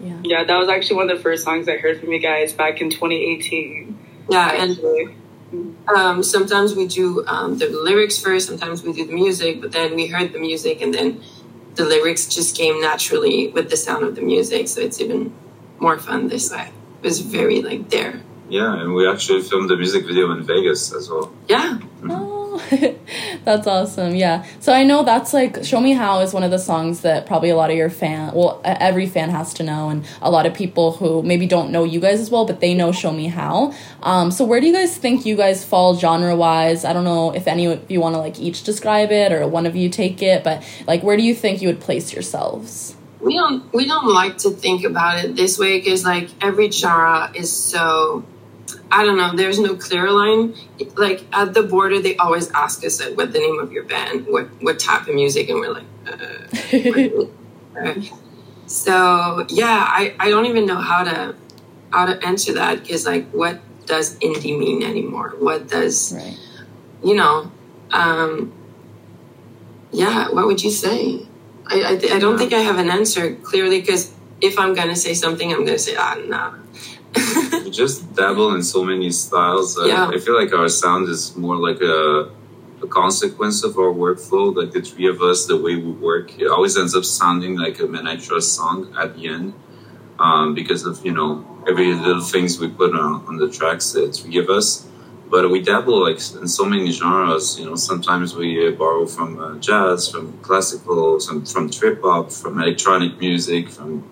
Yeah, 0.00 0.18
yeah, 0.24 0.44
that 0.44 0.56
was 0.56 0.68
actually 0.68 0.96
one 0.96 1.10
of 1.10 1.16
the 1.16 1.22
first 1.22 1.44
songs 1.44 1.68
I 1.68 1.76
heard 1.76 2.00
from 2.00 2.12
you 2.12 2.18
guys 2.18 2.52
back 2.52 2.80
in 2.80 2.90
2018. 2.90 3.98
Yeah, 4.28 4.38
actually. 4.38 5.14
and 5.52 5.76
um, 5.94 6.22
sometimes 6.24 6.74
we 6.74 6.86
do 6.86 7.24
um, 7.26 7.58
the 7.58 7.68
lyrics 7.68 8.18
first, 8.20 8.48
sometimes 8.48 8.82
we 8.82 8.92
do 8.92 9.06
the 9.06 9.12
music, 9.12 9.60
but 9.60 9.70
then 9.70 9.94
we 9.94 10.08
heard 10.08 10.32
the 10.32 10.40
music, 10.40 10.82
and 10.82 10.92
then 10.92 11.22
the 11.76 11.84
lyrics 11.84 12.26
just 12.26 12.56
came 12.56 12.80
naturally 12.80 13.48
with 13.48 13.70
the 13.70 13.76
sound 13.76 14.02
of 14.04 14.16
the 14.16 14.22
music. 14.22 14.66
So 14.66 14.80
it's 14.80 15.00
even 15.00 15.32
more 15.78 15.98
fun 15.98 16.28
this 16.28 16.50
way. 16.50 16.70
It 17.00 17.06
was 17.06 17.20
very 17.20 17.62
like 17.62 17.90
there. 17.90 18.22
Yeah, 18.52 18.82
and 18.82 18.92
we 18.92 19.08
actually 19.08 19.40
filmed 19.40 19.70
the 19.70 19.78
music 19.78 20.04
video 20.04 20.30
in 20.30 20.42
Vegas 20.42 20.92
as 20.92 21.08
well. 21.08 21.32
Yeah. 21.48 21.78
Mm-hmm. 22.02 22.10
Oh, 22.10 22.62
that's 23.44 23.66
awesome. 23.66 24.14
Yeah. 24.14 24.44
So 24.60 24.74
I 24.74 24.84
know 24.84 25.04
that's 25.04 25.32
like 25.32 25.64
Show 25.64 25.80
Me 25.80 25.92
How 25.92 26.20
is 26.20 26.34
one 26.34 26.42
of 26.42 26.50
the 26.50 26.58
songs 26.58 27.00
that 27.00 27.24
probably 27.24 27.48
a 27.48 27.56
lot 27.56 27.70
of 27.70 27.78
your 27.78 27.88
fan, 27.88 28.30
well, 28.34 28.60
every 28.62 29.06
fan 29.06 29.30
has 29.30 29.54
to 29.54 29.62
know, 29.62 29.88
and 29.88 30.04
a 30.20 30.30
lot 30.30 30.44
of 30.44 30.52
people 30.52 30.92
who 30.92 31.22
maybe 31.22 31.46
don't 31.46 31.70
know 31.72 31.84
you 31.84 31.98
guys 31.98 32.20
as 32.20 32.30
well, 32.30 32.44
but 32.44 32.60
they 32.60 32.74
know 32.74 32.92
Show 32.92 33.10
Me 33.10 33.28
How. 33.28 33.72
Um, 34.02 34.30
so 34.30 34.44
where 34.44 34.60
do 34.60 34.66
you 34.66 34.74
guys 34.74 34.98
think 34.98 35.24
you 35.24 35.34
guys 35.34 35.64
fall 35.64 35.96
genre 35.96 36.36
wise? 36.36 36.84
I 36.84 36.92
don't 36.92 37.04
know 37.04 37.30
if 37.34 37.48
any 37.48 37.64
of 37.64 37.90
you 37.90 38.02
want 38.02 38.16
to 38.16 38.18
like 38.18 38.38
each 38.38 38.64
describe 38.64 39.10
it 39.12 39.32
or 39.32 39.48
one 39.48 39.64
of 39.64 39.74
you 39.74 39.88
take 39.88 40.20
it, 40.20 40.44
but 40.44 40.62
like 40.86 41.02
where 41.02 41.16
do 41.16 41.22
you 41.22 41.34
think 41.34 41.62
you 41.62 41.68
would 41.68 41.80
place 41.80 42.12
yourselves? 42.12 42.96
We 43.18 43.34
don't 43.34 43.72
we 43.72 43.86
don't 43.86 44.12
like 44.12 44.36
to 44.38 44.50
think 44.50 44.84
about 44.84 45.24
it 45.24 45.36
this 45.36 45.58
way 45.58 45.78
because 45.78 46.04
like 46.04 46.28
every 46.42 46.70
genre 46.70 47.32
is 47.34 47.50
so 47.50 48.26
I 48.90 49.04
don't 49.04 49.16
know. 49.16 49.34
There's 49.34 49.58
no 49.58 49.74
clear 49.76 50.10
line. 50.10 50.54
Like 50.96 51.24
at 51.32 51.54
the 51.54 51.62
border, 51.62 52.00
they 52.00 52.16
always 52.16 52.50
ask 52.50 52.84
us 52.84 53.00
like, 53.00 53.16
what 53.16 53.32
the 53.32 53.38
name 53.38 53.58
of 53.58 53.72
your 53.72 53.84
band, 53.84 54.26
what 54.26 54.48
what 54.62 54.78
type 54.78 55.08
of 55.08 55.14
music, 55.14 55.48
and 55.48 55.60
we're 55.60 55.72
like, 55.72 55.86
uh, 56.06 57.24
so 58.66 59.46
yeah, 59.48 59.84
I 59.88 60.14
I 60.18 60.28
don't 60.28 60.46
even 60.46 60.66
know 60.66 60.76
how 60.76 61.04
to 61.04 61.34
how 61.90 62.06
to 62.06 62.22
answer 62.24 62.52
that 62.54 62.82
because 62.82 63.06
like, 63.06 63.30
what 63.30 63.60
does 63.86 64.18
indie 64.18 64.58
mean 64.58 64.82
anymore? 64.82 65.34
What 65.38 65.68
does 65.68 66.12
right. 66.14 66.38
you 67.02 67.14
know? 67.14 67.50
Um, 67.90 68.52
yeah, 69.90 70.28
what 70.30 70.46
would 70.46 70.62
you 70.62 70.70
say? 70.70 71.26
I 71.66 71.82
I, 71.82 72.16
I 72.16 72.18
don't 72.18 72.36
think 72.36 72.52
I 72.52 72.60
have 72.60 72.78
an 72.78 72.90
answer 72.90 73.36
clearly 73.36 73.80
because 73.80 74.12
if 74.40 74.58
I'm 74.58 74.74
gonna 74.74 74.96
say 74.96 75.14
something, 75.14 75.52
I'm 75.52 75.64
gonna 75.64 75.78
say 75.78 75.96
ah 75.96 76.16
no. 76.26 76.61
We 77.14 77.70
just 77.82 78.14
dabble 78.14 78.54
in 78.54 78.62
so 78.62 78.84
many 78.84 79.10
styles. 79.10 79.78
Uh, 79.78 79.84
Yeah. 79.86 80.08
I 80.08 80.18
feel 80.18 80.34
like 80.34 80.52
our 80.52 80.68
sound 80.68 81.08
is 81.08 81.36
more 81.36 81.56
like 81.56 81.80
a, 81.80 82.30
a 82.82 82.86
consequence 82.88 83.62
of 83.64 83.78
our 83.78 83.92
workflow. 83.92 84.54
Like 84.54 84.72
the 84.72 84.82
three 84.82 85.08
of 85.08 85.20
us, 85.22 85.46
the 85.46 85.56
way 85.56 85.76
we 85.76 85.92
work, 85.92 86.38
it 86.40 86.48
always 86.48 86.76
ends 86.76 86.94
up 86.94 87.04
sounding 87.04 87.56
like 87.56 87.78
a 87.80 87.86
Men 87.86 88.06
I 88.06 88.16
Trust 88.16 88.54
song 88.54 88.94
at 88.98 89.16
the 89.16 89.28
end 89.28 89.54
um, 90.18 90.54
because 90.54 90.84
of 90.86 91.04
you 91.04 91.12
know 91.12 91.44
every 91.68 91.92
little 91.94 92.22
things 92.22 92.58
we 92.58 92.68
put 92.68 92.94
on, 92.94 93.26
on 93.26 93.36
the 93.36 93.48
tracks. 93.48 93.92
The 93.92 94.10
three 94.12 94.38
of 94.38 94.48
us. 94.48 94.86
But 95.32 95.50
we 95.50 95.62
dabble 95.62 95.98
like 96.08 96.20
in 96.40 96.46
so 96.46 96.64
many 96.66 96.90
genres. 96.92 97.58
You 97.58 97.64
know, 97.66 97.74
sometimes 97.76 98.34
we 98.36 98.70
borrow 98.70 99.06
from 99.06 99.40
uh, 99.40 99.56
jazz, 99.58 100.06
from 100.08 100.36
classical, 100.42 101.20
some 101.20 101.46
from 101.46 101.70
trip 101.70 102.02
hop, 102.02 102.30
from 102.30 102.60
electronic 102.60 103.18
music, 103.18 103.70
from 103.70 104.04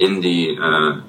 indie. 0.00 0.58
Uh, 0.58 1.02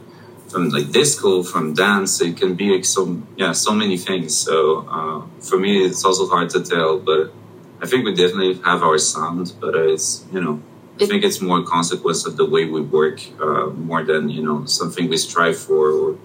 from 0.49 0.69
like 0.69 0.91
disco, 0.91 1.43
from 1.43 1.73
dance. 1.73 2.21
It 2.21 2.37
can 2.37 2.55
be 2.55 2.75
like 2.75 2.85
so 2.85 3.21
yeah, 3.37 3.51
so 3.51 3.73
many 3.73 3.97
things. 3.97 4.37
So 4.37 4.87
uh, 4.89 5.21
for 5.41 5.57
me, 5.57 5.85
it's 5.85 6.03
also 6.05 6.27
hard 6.27 6.49
to 6.51 6.63
tell. 6.63 6.99
But 6.99 7.33
I 7.81 7.87
think 7.87 8.05
we 8.05 8.13
definitely 8.13 8.55
have 8.63 8.83
our 8.83 8.97
sound. 8.97 9.53
But 9.59 9.75
uh, 9.75 9.93
it's 9.93 10.25
you 10.31 10.41
know, 10.41 10.61
I 11.01 11.05
think 11.05 11.23
it's 11.23 11.41
more 11.41 11.59
a 11.59 11.63
consequence 11.63 12.25
of 12.25 12.37
the 12.37 12.45
way 12.45 12.65
we 12.65 12.81
work 12.81 13.21
uh, 13.41 13.67
more 13.67 14.03
than 14.03 14.29
you 14.29 14.43
know 14.43 14.65
something 14.65 15.09
we 15.09 15.17
strive 15.17 15.57
for 15.57 15.91
or 15.91 16.17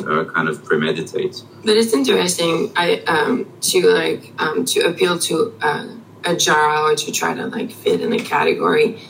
uh, 0.00 0.24
kind 0.24 0.48
of 0.48 0.64
premeditate. 0.64 1.42
But 1.64 1.76
it's 1.76 1.92
interesting. 1.92 2.72
I 2.76 3.00
um 3.06 3.52
to 3.60 3.80
like 3.88 4.32
um 4.38 4.64
to 4.66 4.80
appeal 4.80 5.18
to 5.20 5.54
uh, 5.60 5.86
a 6.24 6.38
genre 6.38 6.90
or 6.90 6.96
to 6.96 7.12
try 7.12 7.34
to 7.34 7.46
like 7.46 7.70
fit 7.70 8.00
in 8.00 8.12
a 8.12 8.18
category. 8.18 9.00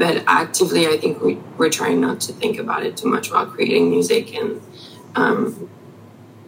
But 0.00 0.24
actively, 0.26 0.86
I 0.86 0.96
think 0.96 1.20
we, 1.20 1.34
we're 1.58 1.68
trying 1.68 2.00
not 2.00 2.20
to 2.22 2.32
think 2.32 2.58
about 2.58 2.84
it 2.84 2.96
too 2.96 3.06
much 3.06 3.30
while 3.30 3.44
creating 3.44 3.90
music, 3.90 4.34
and 4.34 4.62
um, 5.14 5.68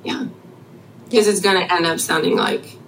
yeah, 0.02 0.24
because 1.04 1.28
it's 1.28 1.40
gonna 1.40 1.66
end 1.70 1.84
up 1.84 2.00
sounding 2.00 2.34
like 2.34 2.78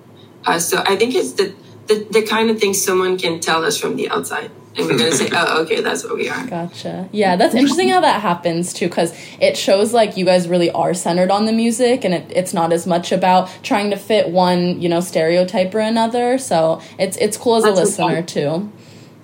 us. 0.47 0.67
So 0.67 0.83
I 0.87 0.97
think 0.97 1.15
it's 1.15 1.35
the, 1.35 1.55
the 1.89 2.07
the 2.11 2.23
kind 2.23 2.49
of 2.49 2.59
thing 2.59 2.73
someone 2.73 3.19
can 3.19 3.41
tell 3.41 3.63
us 3.63 3.77
from 3.77 3.97
the 3.97 4.09
outside, 4.09 4.51
and 4.75 4.87
we're 4.87 4.97
gonna 4.97 5.13
say, 5.13 5.29
"Oh, 5.35 5.65
okay, 5.65 5.83
that's 5.83 6.03
what 6.03 6.15
we 6.15 6.31
are." 6.31 6.47
Gotcha. 6.47 7.11
Yeah, 7.13 7.37
that's 7.37 7.55
interesting 7.55 7.91
how 7.91 8.01
that 8.01 8.23
happens 8.23 8.73
too, 8.73 8.89
because 8.89 9.15
it 9.43 9.59
shows 9.59 9.93
like 9.93 10.17
you 10.17 10.25
guys 10.25 10.49
really 10.49 10.71
are 10.71 10.95
centered 10.95 11.31
on 11.31 11.45
the 11.45 11.53
music, 11.53 12.07
and 12.07 12.15
it, 12.15 12.33
it's 12.35 12.55
not 12.55 12.73
as 12.73 12.87
much 12.87 13.13
about 13.13 13.51
trying 13.63 13.91
to 13.91 13.97
fit 13.97 14.31
one, 14.31 14.81
you 14.81 14.89
know, 14.89 15.01
stereotype 15.01 15.75
or 15.75 15.81
another. 15.81 16.39
So 16.39 16.81
it's 16.99 17.19
it's 17.19 17.37
cool 17.37 17.57
as 17.57 17.65
a 17.65 17.71
listener 17.71 18.17
okay. 18.21 18.23
too. 18.23 18.73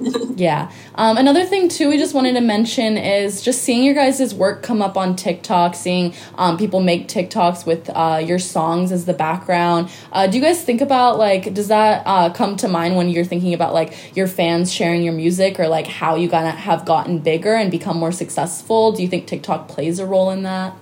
Yeah. 0.01 0.71
Um, 0.95 1.17
another 1.19 1.45
thing 1.45 1.69
too, 1.69 1.89
we 1.89 1.99
just 1.99 2.15
wanted 2.15 2.33
to 2.35 2.41
mention 2.41 2.97
is 2.97 3.43
just 3.43 3.63
seeing 3.63 3.85
your 3.85 3.95
guys' 3.95 4.35
work 4.35 4.63
come 4.63 4.81
up 4.81 4.97
on 4.97 5.15
TikTok, 5.15 5.75
seeing 5.75 6.15
um, 6.37 6.57
people 6.57 6.81
make 6.81 7.09
TikToks 7.09 7.67
with 7.67 7.91
uh, 7.91 8.23
your 8.25 8.39
songs 8.39 8.93
as 8.93 9.05
the 9.05 9.13
background. 9.13 9.91
Uh, 10.13 10.27
do 10.27 10.39
you 10.39 10.43
guys 10.43 10.63
think 10.63 10.81
about 10.81 11.19
like, 11.19 11.53
does 11.53 11.69
that 11.69 12.03
uh, 12.07 12.31
come 12.31 12.57
to 12.57 12.69
mind 12.69 12.97
when 12.97 13.09
you're 13.11 13.25
thinking 13.25 13.53
about 13.53 13.75
like 13.75 14.17
your 14.17 14.27
fans 14.27 14.73
sharing 14.73 15.03
your 15.03 15.15
music 15.15 15.61
or 15.61 15.69
like 15.69 15.87
how 15.87 16.15
you 16.15 16.29
gonna 16.29 16.51
have 16.51 16.85
gotten 16.87 17.19
bigger 17.19 17.55
and 17.55 17.71
become 17.71 17.99
more 17.99 18.13
successful? 18.13 18.93
Do 18.93 19.03
you 19.03 19.09
think 19.09 19.27
TikTok 19.27 19.69
plays 19.69 19.99
a 19.99 20.07
role 20.07 20.31
in 20.31 20.43
that? 20.45 20.75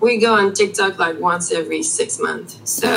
We 0.00 0.18
go 0.18 0.34
on 0.34 0.52
TikTok 0.52 0.98
like 0.98 1.18
once 1.18 1.50
every 1.52 1.82
six 1.82 2.18
months. 2.18 2.58
So 2.64 2.88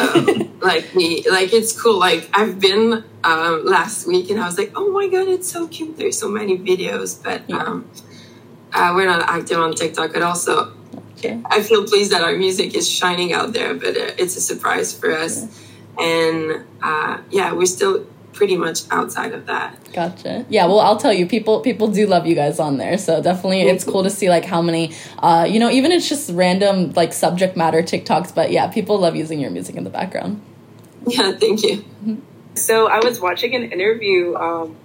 like 0.61 0.93
we 0.95 1.25
like 1.29 1.53
it's 1.53 1.79
cool. 1.79 1.97
Like 1.99 2.29
I've 2.33 2.59
been 2.59 3.03
um, 3.23 3.65
last 3.65 4.07
week 4.07 4.29
and 4.29 4.39
I 4.39 4.45
was 4.45 4.57
like, 4.57 4.71
oh 4.75 4.91
my 4.91 5.07
god, 5.07 5.27
it's 5.27 5.51
so 5.51 5.67
cute. 5.67 5.97
There's 5.97 6.17
so 6.17 6.29
many 6.29 6.57
videos, 6.57 7.21
but 7.21 7.49
um, 7.51 7.89
uh, 8.73 8.93
we're 8.95 9.05
not 9.05 9.27
active 9.29 9.59
on 9.59 9.73
TikTok. 9.75 10.13
But 10.13 10.21
also, 10.21 10.73
Okay. 11.17 11.41
I 11.45 11.61
feel 11.61 11.83
pleased 11.85 12.13
that 12.13 12.21
our 12.21 12.37
music 12.37 12.75
is 12.75 12.89
shining 12.89 13.33
out 13.33 13.51
there. 13.51 13.73
But 13.73 13.97
uh, 13.97 14.11
it's 14.17 14.37
a 14.37 14.41
surprise 14.41 14.97
for 14.97 15.11
us, 15.11 15.47
and 15.97 16.63
uh, 16.81 17.17
yeah, 17.29 17.51
we're 17.51 17.65
still 17.65 18.05
pretty 18.39 18.55
much 18.55 18.89
outside 18.89 19.33
of 19.33 19.47
that. 19.47 19.75
Gotcha. 19.91 20.45
Yeah, 20.47 20.65
well, 20.65 20.79
I'll 20.79 20.95
tell 20.95 21.11
you, 21.11 21.27
people 21.27 21.59
people 21.59 21.89
do 21.89 22.07
love 22.07 22.25
you 22.25 22.35
guys 22.35 22.57
on 22.57 22.77
there. 22.77 22.97
So 22.97 23.21
definitely, 23.21 23.63
it's 23.63 23.83
cool 23.83 24.01
to 24.03 24.09
see 24.09 24.29
like 24.29 24.45
how 24.45 24.61
many, 24.61 24.93
uh, 25.17 25.45
you 25.47 25.59
know, 25.59 25.69
even 25.69 25.91
it's 25.91 26.07
just 26.07 26.31
random 26.31 26.93
like 26.93 27.11
subject 27.11 27.57
matter 27.57 27.83
TikToks. 27.83 28.33
But 28.33 28.49
yeah, 28.49 28.67
people 28.67 28.97
love 28.97 29.17
using 29.17 29.41
your 29.41 29.51
music 29.51 29.75
in 29.75 29.83
the 29.83 29.89
background. 29.89 30.41
Yeah, 31.05 31.33
thank 31.33 31.63
you. 31.63 31.83
So 32.55 32.87
I 32.87 33.03
was 33.03 33.19
watching 33.19 33.53
an 33.55 33.71
interview 33.73 34.35
um, 34.35 34.77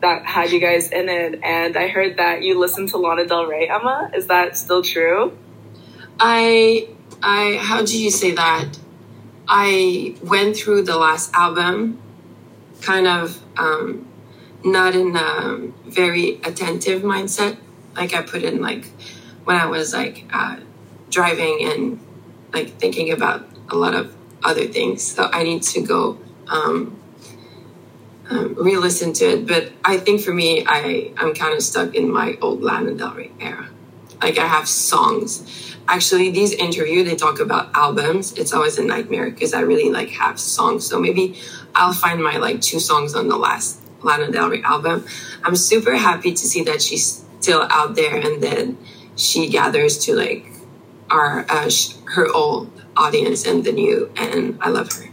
that 0.00 0.24
had 0.24 0.50
you 0.50 0.58
guys 0.58 0.90
in 0.90 1.10
it, 1.10 1.38
and 1.42 1.76
I 1.76 1.88
heard 1.88 2.16
that 2.16 2.42
you 2.42 2.58
listened 2.58 2.88
to 2.90 2.96
Lana 2.96 3.26
Del 3.26 3.44
Rey. 3.44 3.68
Emma, 3.68 4.10
is 4.14 4.26
that 4.28 4.56
still 4.56 4.82
true? 4.82 5.36
I 6.18 6.88
I 7.22 7.58
how 7.60 7.84
do 7.84 8.02
you 8.02 8.10
say 8.10 8.30
that? 8.32 8.78
I 9.46 10.16
went 10.22 10.56
through 10.56 10.84
the 10.84 10.96
last 10.96 11.34
album 11.34 12.01
kind 12.82 13.06
of 13.06 13.40
um, 13.56 14.06
not 14.64 14.94
in 14.94 15.16
a 15.16 15.72
very 15.86 16.40
attentive 16.44 17.02
mindset. 17.02 17.56
Like 17.94 18.14
I 18.14 18.22
put 18.22 18.42
in 18.42 18.60
like 18.60 18.86
when 19.44 19.56
I 19.56 19.66
was 19.66 19.94
like 19.94 20.24
uh, 20.32 20.56
driving 21.10 21.58
and 21.62 22.00
like 22.52 22.78
thinking 22.78 23.12
about 23.12 23.48
a 23.70 23.76
lot 23.76 23.94
of 23.94 24.14
other 24.42 24.66
things. 24.66 25.02
So 25.02 25.28
I 25.32 25.42
need 25.42 25.62
to 25.62 25.80
go 25.80 26.18
um, 26.48 26.98
um, 28.28 28.54
re-listen 28.54 29.12
to 29.14 29.24
it. 29.24 29.46
But 29.46 29.72
I 29.84 29.98
think 29.98 30.20
for 30.22 30.32
me, 30.32 30.64
I 30.66 31.12
I'm 31.16 31.34
kind 31.34 31.54
of 31.54 31.62
stuck 31.62 31.94
in 31.94 32.10
my 32.10 32.36
old 32.40 32.62
Lana 32.62 32.94
Del 32.94 33.14
Rey 33.14 33.30
era. 33.40 33.68
Like 34.22 34.38
I 34.38 34.46
have 34.46 34.68
songs. 34.68 35.74
Actually, 35.88 36.30
these 36.30 36.52
interview 36.52 37.02
they 37.04 37.16
talk 37.16 37.40
about 37.40 37.70
albums. 37.74 38.32
It's 38.34 38.52
always 38.52 38.78
a 38.78 38.84
nightmare 38.84 39.30
because 39.30 39.52
I 39.52 39.60
really 39.60 39.90
like 39.90 40.10
have 40.10 40.38
songs. 40.38 40.86
So 40.86 41.00
maybe 41.00 41.36
I'll 41.74 41.92
find 41.92 42.22
my 42.22 42.36
like 42.36 42.60
two 42.60 42.78
songs 42.80 43.14
on 43.14 43.28
the 43.28 43.36
last 43.36 43.80
Lana 44.02 44.30
Del 44.30 44.48
Rey 44.50 44.62
album. 44.62 45.04
I'm 45.44 45.56
super 45.56 45.96
happy 45.96 46.32
to 46.32 46.46
see 46.46 46.62
that 46.64 46.80
she's 46.82 47.24
still 47.40 47.66
out 47.70 47.96
there 47.96 48.16
and 48.16 48.42
then 48.42 48.78
she 49.16 49.48
gathers 49.48 49.98
to 50.06 50.14
like 50.14 50.46
our 51.10 51.44
uh, 51.48 51.68
sh- 51.68 51.94
her 52.14 52.26
old 52.32 52.70
audience 52.96 53.46
and 53.46 53.64
the 53.64 53.72
new, 53.72 54.10
and 54.16 54.56
I 54.60 54.68
love 54.70 54.92
her. 54.92 55.08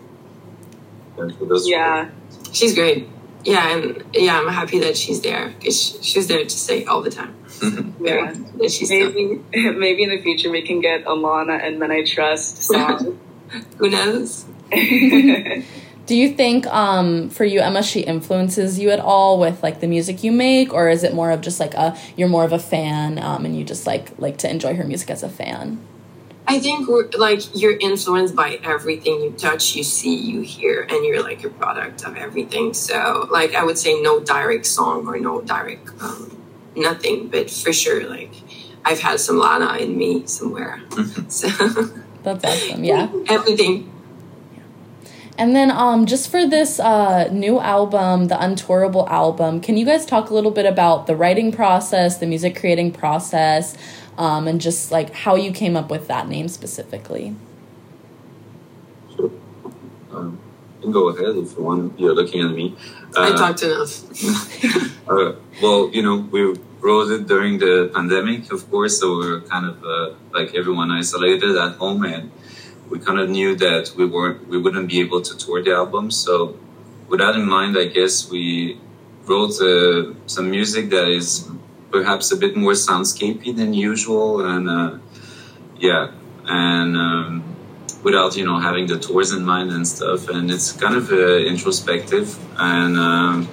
And 1.18 1.36
for 1.38 1.46
this- 1.46 1.68
Yeah. 1.68 2.10
She's 2.54 2.74
great. 2.76 3.08
Yeah, 3.44 3.76
and 3.78 4.04
yeah, 4.14 4.40
I'm 4.40 4.48
happy 4.50 4.80
that 4.80 4.98
she's 4.98 5.22
there 5.22 5.54
because 5.58 5.80
she, 5.80 6.04
she's 6.04 6.28
there 6.28 6.44
to 6.44 6.50
say 6.50 6.84
all 6.86 7.02
the 7.02 7.10
time. 7.12 7.36
Very 7.48 8.22
Yeah. 8.22 8.34
that 8.58 8.72
she's 8.72 8.88
still. 8.88 9.12
Maybe, 9.14 9.42
maybe 9.72 10.04
in 10.04 10.10
the 10.10 10.22
future 10.22 10.50
we 10.50 10.62
can 10.62 10.82
get 10.82 11.06
a 11.06 11.14
Lana 11.14 11.54
and 11.54 11.80
Men 11.80 11.92
I 11.92 12.04
Trust 12.04 12.64
song. 12.64 13.20
Who 13.78 13.90
knows? 13.90 14.46
Do 16.06 16.16
you 16.16 16.30
think 16.30 16.66
um, 16.68 17.30
for 17.30 17.46
you, 17.46 17.60
Emma, 17.60 17.84
she 17.84 18.00
influences 18.02 18.80
you 18.80 18.90
at 18.90 19.00
all 19.00 19.40
with 19.40 19.62
like 19.62 19.80
the 19.80 19.88
music 19.88 20.24
you 20.24 20.32
make, 20.32 20.74
or 20.74 20.90
is 20.90 21.04
it 21.04 21.14
more 21.14 21.30
of 21.32 21.42
just 21.42 21.60
like 21.60 21.76
a 21.76 21.96
you're 22.18 22.28
more 22.28 22.44
of 22.44 22.52
a 22.52 22.60
fan 22.60 23.20
um, 23.20 23.46
and 23.46 23.56
you 23.56 23.64
just 23.64 23.86
like 23.86 24.12
like 24.18 24.38
to 24.38 24.50
enjoy 24.50 24.76
her 24.76 24.84
music 24.84 25.10
as 25.12 25.22
a 25.24 25.30
fan? 25.30 25.80
I 26.50 26.60
think 26.60 26.88
we're, 26.88 27.08
like 27.16 27.42
you're 27.54 27.78
influenced 27.78 28.36
by 28.36 28.60
everything 28.64 29.22
you 29.22 29.32
touch, 29.32 29.76
you 29.76 29.84
see, 29.84 30.16
you 30.16 30.42
hear, 30.42 30.82
and 30.90 31.06
you're 31.06 31.22
like 31.22 31.44
a 31.44 31.50
product 31.50 32.04
of 32.06 32.18
everything. 32.18 32.74
So, 32.74 33.28
like, 33.32 33.54
I 33.54 33.64
would 33.64 33.78
say 33.78 34.02
no 34.02 34.20
direct 34.20 34.66
song 34.66 35.08
or 35.08 35.20
no 35.20 35.42
direct 35.42 35.90
um, 36.02 36.36
nothing, 36.76 37.28
but 37.28 37.52
for 37.52 37.72
sure, 37.72 38.10
like, 38.10 38.32
I've 38.84 39.00
had 39.00 39.20
some 39.20 39.38
Lana 39.38 39.78
in 39.78 39.96
me 39.96 40.26
somewhere. 40.26 40.82
so, 41.28 41.48
That's 42.24 42.44
awesome. 42.44 42.84
Yeah. 42.84 43.12
everything. 43.28 43.94
And 45.38 45.56
then 45.56 45.72
um 45.72 46.06
just 46.06 46.30
for 46.30 46.46
this 46.46 46.82
uh 46.82 47.30
new 47.32 47.60
album, 47.62 48.28
the 48.28 48.36
Untourable 48.36 49.08
album, 49.08 49.62
can 49.62 49.78
you 49.78 49.86
guys 49.86 50.06
talk 50.06 50.30
a 50.30 50.34
little 50.34 50.52
bit 50.52 50.66
about 50.66 51.08
the 51.08 51.16
writing 51.16 51.54
process, 51.54 52.18
the 52.18 52.26
music 52.26 52.60
creating 52.60 52.92
process, 52.92 53.78
um, 54.20 54.48
and 54.50 54.60
just 54.60 54.92
like 54.92 55.10
how 55.14 55.36
you 55.36 55.52
came 55.52 55.76
up 55.76 55.90
with 55.90 56.08
that 56.10 56.28
name 56.28 56.48
specifically? 56.50 57.36
Sure. 59.16 59.32
Um, 60.12 60.38
you 60.78 60.84
can 60.84 60.92
go 60.92 61.08
ahead 61.10 61.36
if 61.38 61.58
you 61.58 61.64
want. 61.64 61.98
You're 62.00 62.14
looking 62.14 62.42
at 62.46 62.52
me. 62.52 62.76
I 63.18 63.32
Uh, 63.32 63.38
talked 63.38 63.64
enough. 63.64 63.94
Uh, 65.10 65.34
well, 65.60 65.90
you 65.92 66.04
know, 66.04 66.18
we 66.18 66.42
wrote 66.82 67.10
it 67.10 67.26
during 67.28 67.58
the 67.58 67.90
pandemic, 67.96 68.52
of 68.52 68.70
course, 68.70 69.00
so 69.00 69.18
we 69.18 69.28
were 69.28 69.42
kind 69.42 69.66
of 69.66 69.84
uh, 69.84 70.14
like 70.38 70.54
everyone 70.54 70.92
isolated 70.92 71.56
at 71.58 71.72
home, 71.78 72.06
and 72.06 72.30
we 72.92 73.00
kind 73.00 73.20
of 73.20 73.28
knew 73.28 73.56
that 73.56 73.92
we 73.98 74.06
weren't, 74.06 74.48
we 74.48 74.58
wouldn't 74.62 74.88
be 74.88 75.00
able 75.00 75.22
to 75.24 75.36
tour 75.36 75.64
the 75.64 75.74
album. 75.74 76.12
So, 76.12 76.56
with 77.08 77.22
that 77.22 77.34
in 77.34 77.46
mind, 77.50 77.76
I 77.76 77.86
guess 77.86 78.30
we 78.30 78.78
wrote 79.26 79.60
uh, 79.60 80.14
some 80.28 80.52
music 80.52 80.92
that 80.92 81.08
is 81.08 81.50
perhaps 81.92 82.32
a 82.32 82.38
bit 82.38 82.56
more 82.56 82.74
soundscapey 82.74 83.56
than 83.56 83.74
usual, 83.74 84.46
and 84.46 84.70
uh, 84.70 84.98
yeah, 85.78 86.12
and 86.46 86.96
um, 86.96 87.56
without 88.04 88.36
you 88.36 88.46
know 88.46 88.60
having 88.60 88.88
the 88.88 89.00
tours 89.00 89.32
in 89.34 89.44
mind 89.44 89.72
and 89.72 89.88
stuff, 89.88 90.30
and 90.30 90.52
it's 90.52 90.72
kind 90.72 90.96
of 90.96 91.12
uh, 91.12 91.38
introspective 91.38 92.38
and. 92.58 92.98
Um, 92.98 93.50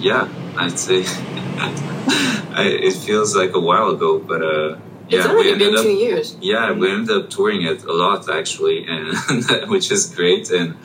yeah, 0.00 0.28
I'd 0.56 0.78
say 0.78 1.04
I, 1.06 2.78
it 2.82 2.94
feels 2.94 3.36
like 3.36 3.54
a 3.54 3.60
while 3.60 3.90
ago, 3.90 4.18
but 4.18 4.42
uh, 4.42 4.78
yeah, 5.08 5.18
it's 5.18 5.26
only 5.26 5.54
been 5.56 5.74
up, 5.74 5.82
two 5.82 5.92
years. 5.92 6.36
Yeah, 6.40 6.72
we 6.72 6.90
ended 6.90 7.16
up 7.16 7.30
touring 7.30 7.62
it 7.62 7.84
a 7.84 7.92
lot 7.92 8.30
actually, 8.30 8.86
and 8.88 9.16
which 9.68 9.90
is 9.90 10.14
great, 10.14 10.50
and 10.50 10.76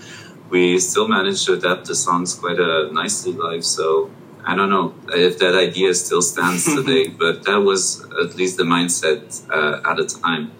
we 0.49 0.79
still 0.79 1.07
managed 1.07 1.45
to 1.45 1.53
adapt 1.53 1.85
the 1.85 1.95
songs 1.95 2.35
quite 2.35 2.59
uh, 2.59 2.89
nicely 2.91 3.33
live. 3.33 3.63
So 3.63 4.11
I 4.45 4.55
don't 4.55 4.69
know 4.69 4.93
if 5.09 5.39
that 5.39 5.55
idea 5.55 5.93
still 5.93 6.21
stands 6.21 6.65
today, 6.75 7.07
but 7.07 7.43
that 7.45 7.57
was 7.57 8.03
at 8.23 8.35
least 8.35 8.57
the 8.57 8.63
mindset 8.63 9.41
uh, 9.49 9.89
at 9.89 9.97
the 9.97 10.05
time. 10.05 10.51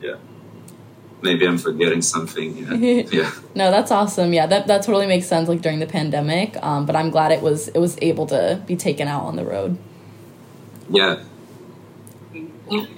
Yeah. 0.00 0.16
Maybe 1.22 1.46
I'm 1.46 1.58
forgetting 1.58 2.02
something. 2.02 2.56
Yeah. 2.56 3.02
yeah. 3.12 3.30
No, 3.54 3.70
that's 3.70 3.90
awesome. 3.90 4.32
Yeah, 4.32 4.46
that, 4.46 4.66
that 4.66 4.82
totally 4.82 5.06
makes 5.06 5.26
sense. 5.26 5.48
Like 5.48 5.62
during 5.62 5.78
the 5.78 5.86
pandemic, 5.86 6.56
um, 6.62 6.86
but 6.86 6.96
I'm 6.96 7.10
glad 7.10 7.32
it 7.32 7.42
was 7.42 7.68
it 7.68 7.78
was 7.78 7.98
able 8.02 8.26
to 8.26 8.62
be 8.66 8.76
taken 8.76 9.08
out 9.08 9.24
on 9.24 9.36
the 9.36 9.44
road. 9.44 9.78
Yeah, 10.88 11.22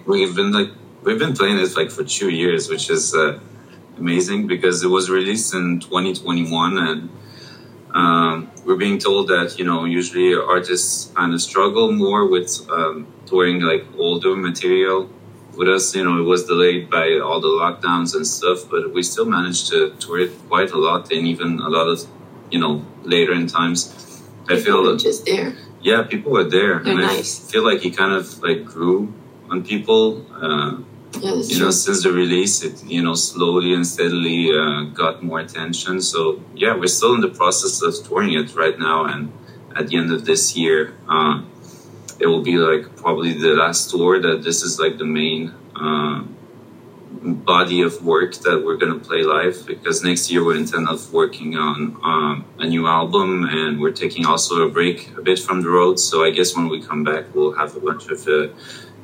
we've 0.07 0.35
been 0.35 0.53
like 0.53 0.71
we've 1.03 1.19
been 1.19 1.35
playing 1.35 1.57
this 1.57 1.77
like 1.77 1.91
for 1.91 2.05
two 2.05 2.31
years, 2.31 2.69
which 2.69 2.91
is 2.91 3.15
uh, 3.15 3.39
amazing 3.97 4.47
because 4.47 4.83
it 4.83 4.89
was 4.89 5.11
released 5.11 5.55
in 5.55 5.81
2021 5.81 6.79
and 6.79 7.09
um, 7.95 8.51
we're 8.69 8.77
being 8.77 8.99
told 8.99 9.29
that 9.29 9.59
you 9.59 9.65
know 9.65 9.87
usually 9.87 10.35
artists 10.35 11.11
kind 11.17 11.33
of 11.33 11.41
struggle 11.41 11.91
more 11.91 12.29
with 12.35 12.51
um, 12.71 13.07
touring 13.25 13.63
like 13.63 13.85
older 13.97 14.37
material. 14.37 15.09
With 15.57 15.69
us, 15.69 15.97
you 15.97 16.05
know, 16.05 16.21
it 16.21 16.27
was 16.33 16.45
delayed 16.45 16.89
by 16.89 17.19
all 17.19 17.41
the 17.41 17.49
lockdowns 17.49 18.15
and 18.15 18.25
stuff, 18.25 18.59
but 18.71 18.95
we 18.95 19.03
still 19.03 19.25
managed 19.25 19.71
to 19.71 19.91
tour 19.99 20.21
it 20.21 20.31
quite 20.49 20.71
a 20.71 20.77
lot, 20.77 21.11
and 21.11 21.27
even 21.27 21.59
a 21.59 21.69
lot 21.69 21.89
of, 21.89 21.99
you 22.53 22.61
know, 22.61 22.85
later 23.03 23.33
in 23.33 23.49
times. 23.49 24.23
I 24.49 24.61
feel 24.61 24.85
that, 24.85 25.01
just 25.01 25.27
there. 25.27 25.57
Yeah, 25.81 26.05
people 26.05 26.31
were 26.31 26.45
there, 26.45 26.79
They're 26.79 26.93
and 26.93 27.01
nice. 27.01 27.49
I 27.49 27.53
feel 27.53 27.65
like 27.65 27.81
he 27.81 27.91
kind 27.91 28.13
of 28.13 28.41
like 28.41 28.67
grew 28.67 29.13
on 29.51 29.65
people. 29.65 30.25
Uh, 30.31 30.79
you 31.15 31.59
know, 31.61 31.71
since 31.71 32.03
the 32.03 32.13
release, 32.13 32.63
it 32.63 32.85
you 32.85 33.03
know 33.03 33.15
slowly 33.15 33.75
and 33.75 33.87
steadily 33.87 34.51
uh, 34.57 34.83
got 34.95 35.23
more 35.23 35.41
attention. 35.41 36.01
So 36.01 36.43
yeah, 36.55 36.75
we're 36.77 36.87
still 36.87 37.15
in 37.15 37.21
the 37.21 37.29
process 37.29 37.83
of 37.83 38.07
touring 38.07 38.35
it 38.35 38.55
right 38.55 38.79
now, 38.79 39.07
and 39.07 39.33
at 39.75 39.89
the 39.89 39.97
end 39.97 40.13
of 40.13 40.25
this 40.25 40.57
year, 40.57 40.95
uh, 41.09 41.43
it 42.21 42.27
will 42.27 42.43
be 42.43 42.59
like 42.59 42.97
probably 42.97 43.33
the 43.33 43.55
last 43.55 43.91
tour 43.91 44.21
that 44.21 44.43
this 44.43 44.63
is 44.63 44.79
like 44.79 44.99
the 44.99 45.05
main 45.05 45.55
uh, 45.75 46.25
body 47.11 47.83
of 47.83 48.05
work 48.05 48.35
that 48.37 48.63
we're 48.65 48.77
gonna 48.77 48.99
play 48.99 49.23
live. 49.23 49.67
Because 49.67 50.05
next 50.05 50.31
year 50.31 50.45
we 50.45 50.59
intend 50.59 50.89
of 50.89 51.13
working 51.13 51.57
on 51.57 51.97
um, 52.05 52.45
a 52.59 52.67
new 52.67 52.87
album, 52.87 53.45
and 53.45 53.81
we're 53.81 53.93
taking 53.93 54.27
also 54.27 54.67
a 54.67 54.71
break 54.71 55.17
a 55.17 55.23
bit 55.23 55.39
from 55.39 55.63
the 55.63 55.71
road. 55.71 55.99
So 55.99 56.23
I 56.23 56.31
guess 56.31 56.55
when 56.55 56.69
we 56.69 56.83
come 56.83 57.03
back, 57.03 57.35
we'll 57.35 57.55
have 57.55 57.77
a 57.77 57.81
bunch 57.81 58.09
of 58.09 58.27
uh, 58.29 58.49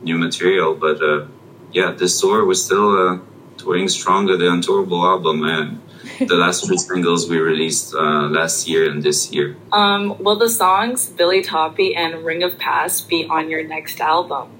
new 0.02 0.18
material, 0.18 0.74
but 0.74 1.02
uh, 1.02 1.26
yeah, 1.74 1.90
this 1.90 2.20
tour 2.20 2.44
was 2.44 2.64
still 2.64 2.90
uh, 2.96 3.18
touring 3.58 3.88
stronger 3.88 4.36
than 4.36 4.48
Untourable 4.48 5.04
album 5.04 5.44
and 5.44 5.80
the 6.18 6.36
last 6.36 6.64
three 6.64 6.76
singles 6.88 7.28
we 7.28 7.38
released 7.38 7.94
uh, 7.94 8.28
last 8.28 8.68
year 8.68 8.88
and 8.88 9.02
this 9.02 9.32
year. 9.32 9.56
Um, 9.72 10.16
will 10.22 10.36
the 10.36 10.48
songs 10.48 11.08
Billie 11.08 11.42
Toppy 11.42 11.94
and 11.94 12.24
Ring 12.24 12.42
of 12.42 12.58
Past 12.58 13.08
be 13.08 13.26
on 13.28 13.50
your 13.50 13.64
next 13.64 14.00
album? 14.00 14.50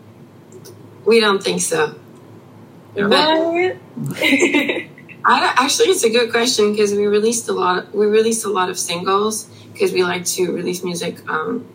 We 1.05 1.21
don't 1.21 1.43
think 1.43 1.61
so. 1.61 1.95
Yeah. 2.97 3.07
What? 3.07 3.77
I, 5.27 5.55
actually, 5.57 5.89
it's 5.89 6.05
a 6.05 6.11
good 6.11 6.31
question 6.31 6.73
because 6.73 6.93
we 6.93 7.07
released 7.07 7.49
a 7.49 7.53
lot. 7.53 7.95
We 7.95 8.07
released 8.07 8.45
a 8.45 8.51
lot 8.51 8.69
of 8.69 8.79
singles 8.79 9.45
because 9.73 9.93
we 9.93 10.03
like 10.03 10.25
to 10.27 10.53
release 10.53 10.83
music 10.83 11.27
um, 11.29 11.67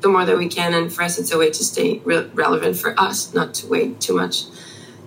the 0.00 0.08
more 0.08 0.24
that 0.24 0.36
we 0.36 0.48
can, 0.48 0.74
and 0.74 0.92
for 0.92 1.02
us, 1.02 1.18
it's 1.18 1.32
a 1.32 1.38
way 1.38 1.50
to 1.50 1.64
stay 1.64 2.00
re- 2.04 2.30
relevant 2.34 2.76
for 2.76 2.98
us, 3.00 3.34
not 3.34 3.54
to 3.54 3.66
wait 3.66 4.00
too 4.00 4.14
much 4.14 4.44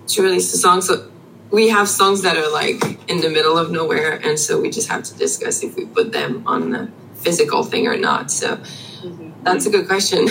to 0.08 0.22
release 0.22 0.52
the 0.52 0.58
song. 0.58 0.80
So 0.80 1.10
we 1.50 1.68
have 1.68 1.88
songs 1.88 2.22
that 2.22 2.36
are 2.36 2.50
like 2.50 2.82
in 3.08 3.20
the 3.20 3.28
middle 3.28 3.58
of 3.58 3.70
nowhere, 3.70 4.20
and 4.22 4.38
so 4.38 4.60
we 4.60 4.70
just 4.70 4.88
have 4.88 5.02
to 5.04 5.14
discuss 5.16 5.62
if 5.62 5.76
we 5.76 5.86
put 5.86 6.12
them 6.12 6.42
on 6.46 6.70
the 6.70 6.90
physical 7.14 7.62
thing 7.62 7.86
or 7.86 7.96
not. 7.96 8.30
So 8.30 8.56
mm-hmm. 8.56 9.44
that's 9.44 9.66
a 9.66 9.70
good 9.70 9.86
question. 9.86 10.28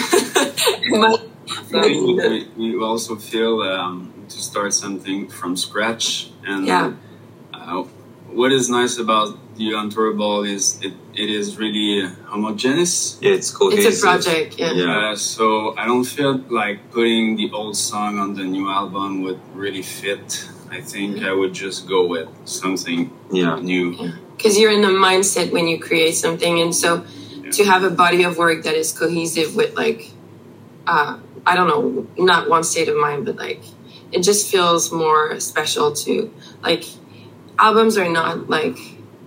we, 1.71 2.49
we, 2.57 2.83
also 2.83 3.15
feel 3.15 3.61
um, 3.61 4.13
to 4.29 4.37
start 4.37 4.73
something 4.73 5.29
from 5.29 5.55
scratch, 5.55 6.31
and 6.45 6.65
yeah. 6.65 6.93
uh, 7.53 7.83
what 8.27 8.51
is 8.51 8.69
nice 8.69 8.97
about 8.97 9.37
the 9.69 10.13
ball 10.17 10.43
is 10.43 10.79
it, 10.81 10.93
it 11.13 11.29
is 11.29 11.57
really 11.57 12.07
homogeneous. 12.25 13.17
Yeah, 13.21 13.33
it's 13.33 13.51
cohesive. 13.51 13.85
It's 13.85 13.99
a 13.99 14.01
project, 14.01 14.59
yeah. 14.59 14.71
yeah. 14.73 15.13
So 15.15 15.75
I 15.77 15.85
don't 15.85 16.03
feel 16.03 16.37
like 16.49 16.91
putting 16.91 17.35
the 17.35 17.51
old 17.51 17.77
song 17.77 18.19
on 18.19 18.33
the 18.33 18.43
new 18.43 18.69
album 18.69 19.21
would 19.23 19.39
really 19.53 19.81
fit. 19.81 20.49
I 20.69 20.81
think 20.81 21.17
mm-hmm. 21.17 21.25
I 21.25 21.33
would 21.33 21.53
just 21.53 21.87
go 21.87 22.07
with 22.07 22.29
something 22.45 23.11
yeah. 23.31 23.59
new. 23.59 23.91
Because 24.37 24.55
yeah. 24.55 24.61
you're 24.61 24.71
in 24.71 24.81
the 24.81 24.87
mindset 24.87 25.51
when 25.51 25.67
you 25.67 25.79
create 25.79 26.15
something, 26.15 26.59
and 26.59 26.73
so 26.73 27.05
yeah. 27.43 27.51
to 27.51 27.63
have 27.65 27.83
a 27.83 27.89
body 27.89 28.23
of 28.23 28.37
work 28.37 28.63
that 28.63 28.75
is 28.75 28.91
cohesive 28.91 29.55
with 29.55 29.75
like, 29.75 30.11
uh, 30.87 31.19
I 31.45 31.55
don't 31.55 31.67
know, 31.67 32.07
not 32.17 32.49
one 32.49 32.63
state 32.63 32.87
of 32.87 32.95
mind, 32.95 33.25
but 33.25 33.35
like, 33.35 33.63
it 34.11 34.23
just 34.23 34.49
feels 34.49 34.91
more 34.91 35.39
special 35.39 35.91
to 35.91 36.33
like 36.61 36.85
albums 37.59 37.97
are 37.97 38.09
not 38.09 38.49
like 38.49 38.77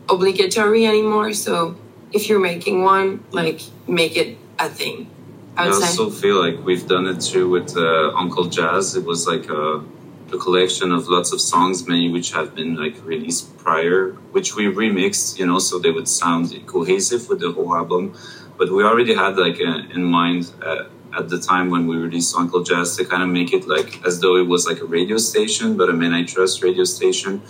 obligatory 0.09 0.87
anymore. 0.87 1.33
So 1.33 1.77
if 2.13 2.29
you're 2.29 2.41
making 2.41 2.83
one, 2.83 3.25
like 3.33 3.61
make 3.87 4.17
it 4.17 4.39
a 4.59 4.69
thing. 4.69 5.11
I, 5.57 5.67
I 5.67 5.71
also 5.71 6.11
feel 6.11 6.41
like 6.41 6.65
we've 6.65 6.87
done 6.87 7.07
it 7.07 7.21
too 7.21 7.49
with 7.49 7.77
uh, 7.77 8.13
Uncle 8.15 8.47
Jazz. 8.47 8.97
It 8.97 9.05
was 9.05 9.27
like 9.27 9.49
a, 9.49 9.85
a, 10.33 10.39
collection 10.39 10.91
of 10.91 11.09
lots 11.09 11.33
of 11.33 11.41
songs, 11.41 11.87
many 11.87 12.11
which 12.11 12.33
have 12.33 12.55
been 12.57 12.75
like 12.75 12.97
released 13.05 13.57
prior, 13.59 14.13
which 14.33 14.57
we 14.57 14.65
remixed, 14.65 15.39
you 15.39 15.47
know, 15.47 15.61
so 15.61 15.79
they 15.79 15.93
would 15.93 16.09
sound 16.09 16.53
cohesive 16.67 17.29
with 17.29 17.41
the 17.41 17.53
whole 17.53 17.75
album. 17.75 18.15
But 18.59 18.73
we 18.73 18.83
already 18.83 19.15
had 19.15 19.37
like 19.37 19.61
a, 19.61 19.89
in 19.95 20.05
mind 20.05 20.53
uh, 20.61 20.85
at 21.17 21.29
the 21.29 21.39
time 21.39 21.71
when 21.71 21.87
we 21.87 21.97
released 21.97 22.35
Uncle 22.37 22.65
Jazz 22.65 22.97
to 22.97 23.05
kind 23.05 23.23
of 23.23 23.29
make 23.29 23.53
it 23.53 23.69
like 23.69 24.05
as 24.05 24.21
though 24.21 24.37
it 24.37 24.49
was 24.49 24.67
like 24.67 24.81
a 24.81 24.87
radio 24.87 25.19
station, 25.19 25.77
but 25.77 25.89
a 25.89 25.93
Man 25.93 26.13
I 26.13 26.25
Trust 26.25 26.65
radio 26.65 26.83
station 26.83 27.43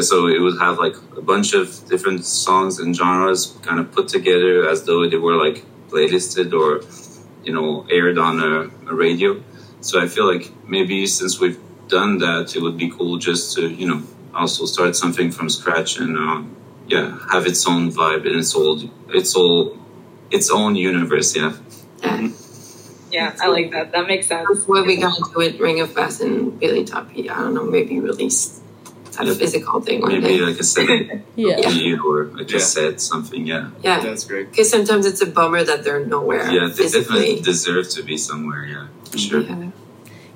so 0.00 0.26
it 0.26 0.40
would 0.40 0.58
have 0.58 0.78
like 0.78 0.94
a 1.16 1.22
bunch 1.22 1.52
of 1.54 1.86
different 1.88 2.24
songs 2.24 2.78
and 2.78 2.96
genres 2.96 3.58
kind 3.62 3.78
of 3.78 3.90
put 3.92 4.08
together 4.08 4.68
as 4.68 4.84
though 4.84 5.08
they 5.08 5.16
were 5.16 5.36
like 5.36 5.64
playlisted 5.88 6.52
or 6.52 6.82
you 7.44 7.52
know 7.52 7.86
aired 7.90 8.18
on 8.18 8.40
a, 8.40 8.90
a 8.90 8.94
radio 8.94 9.42
so 9.80 10.00
i 10.00 10.06
feel 10.06 10.26
like 10.32 10.50
maybe 10.66 11.06
since 11.06 11.38
we've 11.40 11.60
done 11.88 12.18
that 12.18 12.56
it 12.56 12.62
would 12.62 12.78
be 12.78 12.88
cool 12.90 13.18
just 13.18 13.54
to 13.54 13.68
you 13.68 13.86
know 13.86 14.02
also 14.34 14.64
start 14.64 14.96
something 14.96 15.30
from 15.30 15.50
scratch 15.50 15.98
and 15.98 16.16
uh, 16.16 16.42
yeah 16.86 17.18
have 17.30 17.46
its 17.46 17.66
own 17.66 17.90
vibe 17.90 18.26
and 18.26 18.36
its 18.36 18.54
old 18.54 18.88
its 19.10 19.34
all 19.34 19.76
its 20.30 20.50
own 20.50 20.74
universe 20.74 21.36
yeah 21.36 21.52
yeah, 23.12 23.36
I 23.40 23.48
like 23.48 23.70
that. 23.72 23.92
That 23.92 24.06
makes 24.06 24.26
sense. 24.26 24.66
What 24.66 24.86
we 24.86 24.96
gonna 24.96 25.14
do 25.14 25.36
with 25.36 25.60
Ring 25.60 25.80
of 25.80 25.94
Past 25.94 26.22
and 26.22 26.58
Billie 26.58 26.84
Toppy? 26.84 27.28
I 27.28 27.40
don't 27.40 27.52
know. 27.52 27.64
Maybe 27.64 28.00
release 28.00 28.61
a 29.20 29.34
physical 29.34 29.80
thing 29.80 30.00
one 30.00 30.12
Maybe 30.12 30.38
day. 30.38 30.40
like 30.40 30.58
a 30.58 30.64
CD 30.64 31.10
yeah. 31.36 31.96
or 32.04 32.22
a 32.22 32.44
cassette, 32.44 32.92
yeah. 32.92 32.98
something, 32.98 33.46
yeah. 33.46 33.70
Yeah. 33.82 34.00
That's 34.00 34.24
great. 34.24 34.50
Because 34.50 34.70
sometimes 34.70 35.06
it's 35.06 35.20
a 35.20 35.26
bummer 35.26 35.62
that 35.64 35.84
they're 35.84 36.04
nowhere. 36.04 36.50
Yeah, 36.50 36.68
they 36.68 36.74
physically. 36.84 37.18
definitely 37.18 37.42
deserve 37.42 37.88
to 37.90 38.02
be 38.02 38.16
somewhere, 38.16 38.64
yeah, 38.64 38.86
for 39.10 39.18
sure. 39.18 39.40
Yeah. 39.40 39.70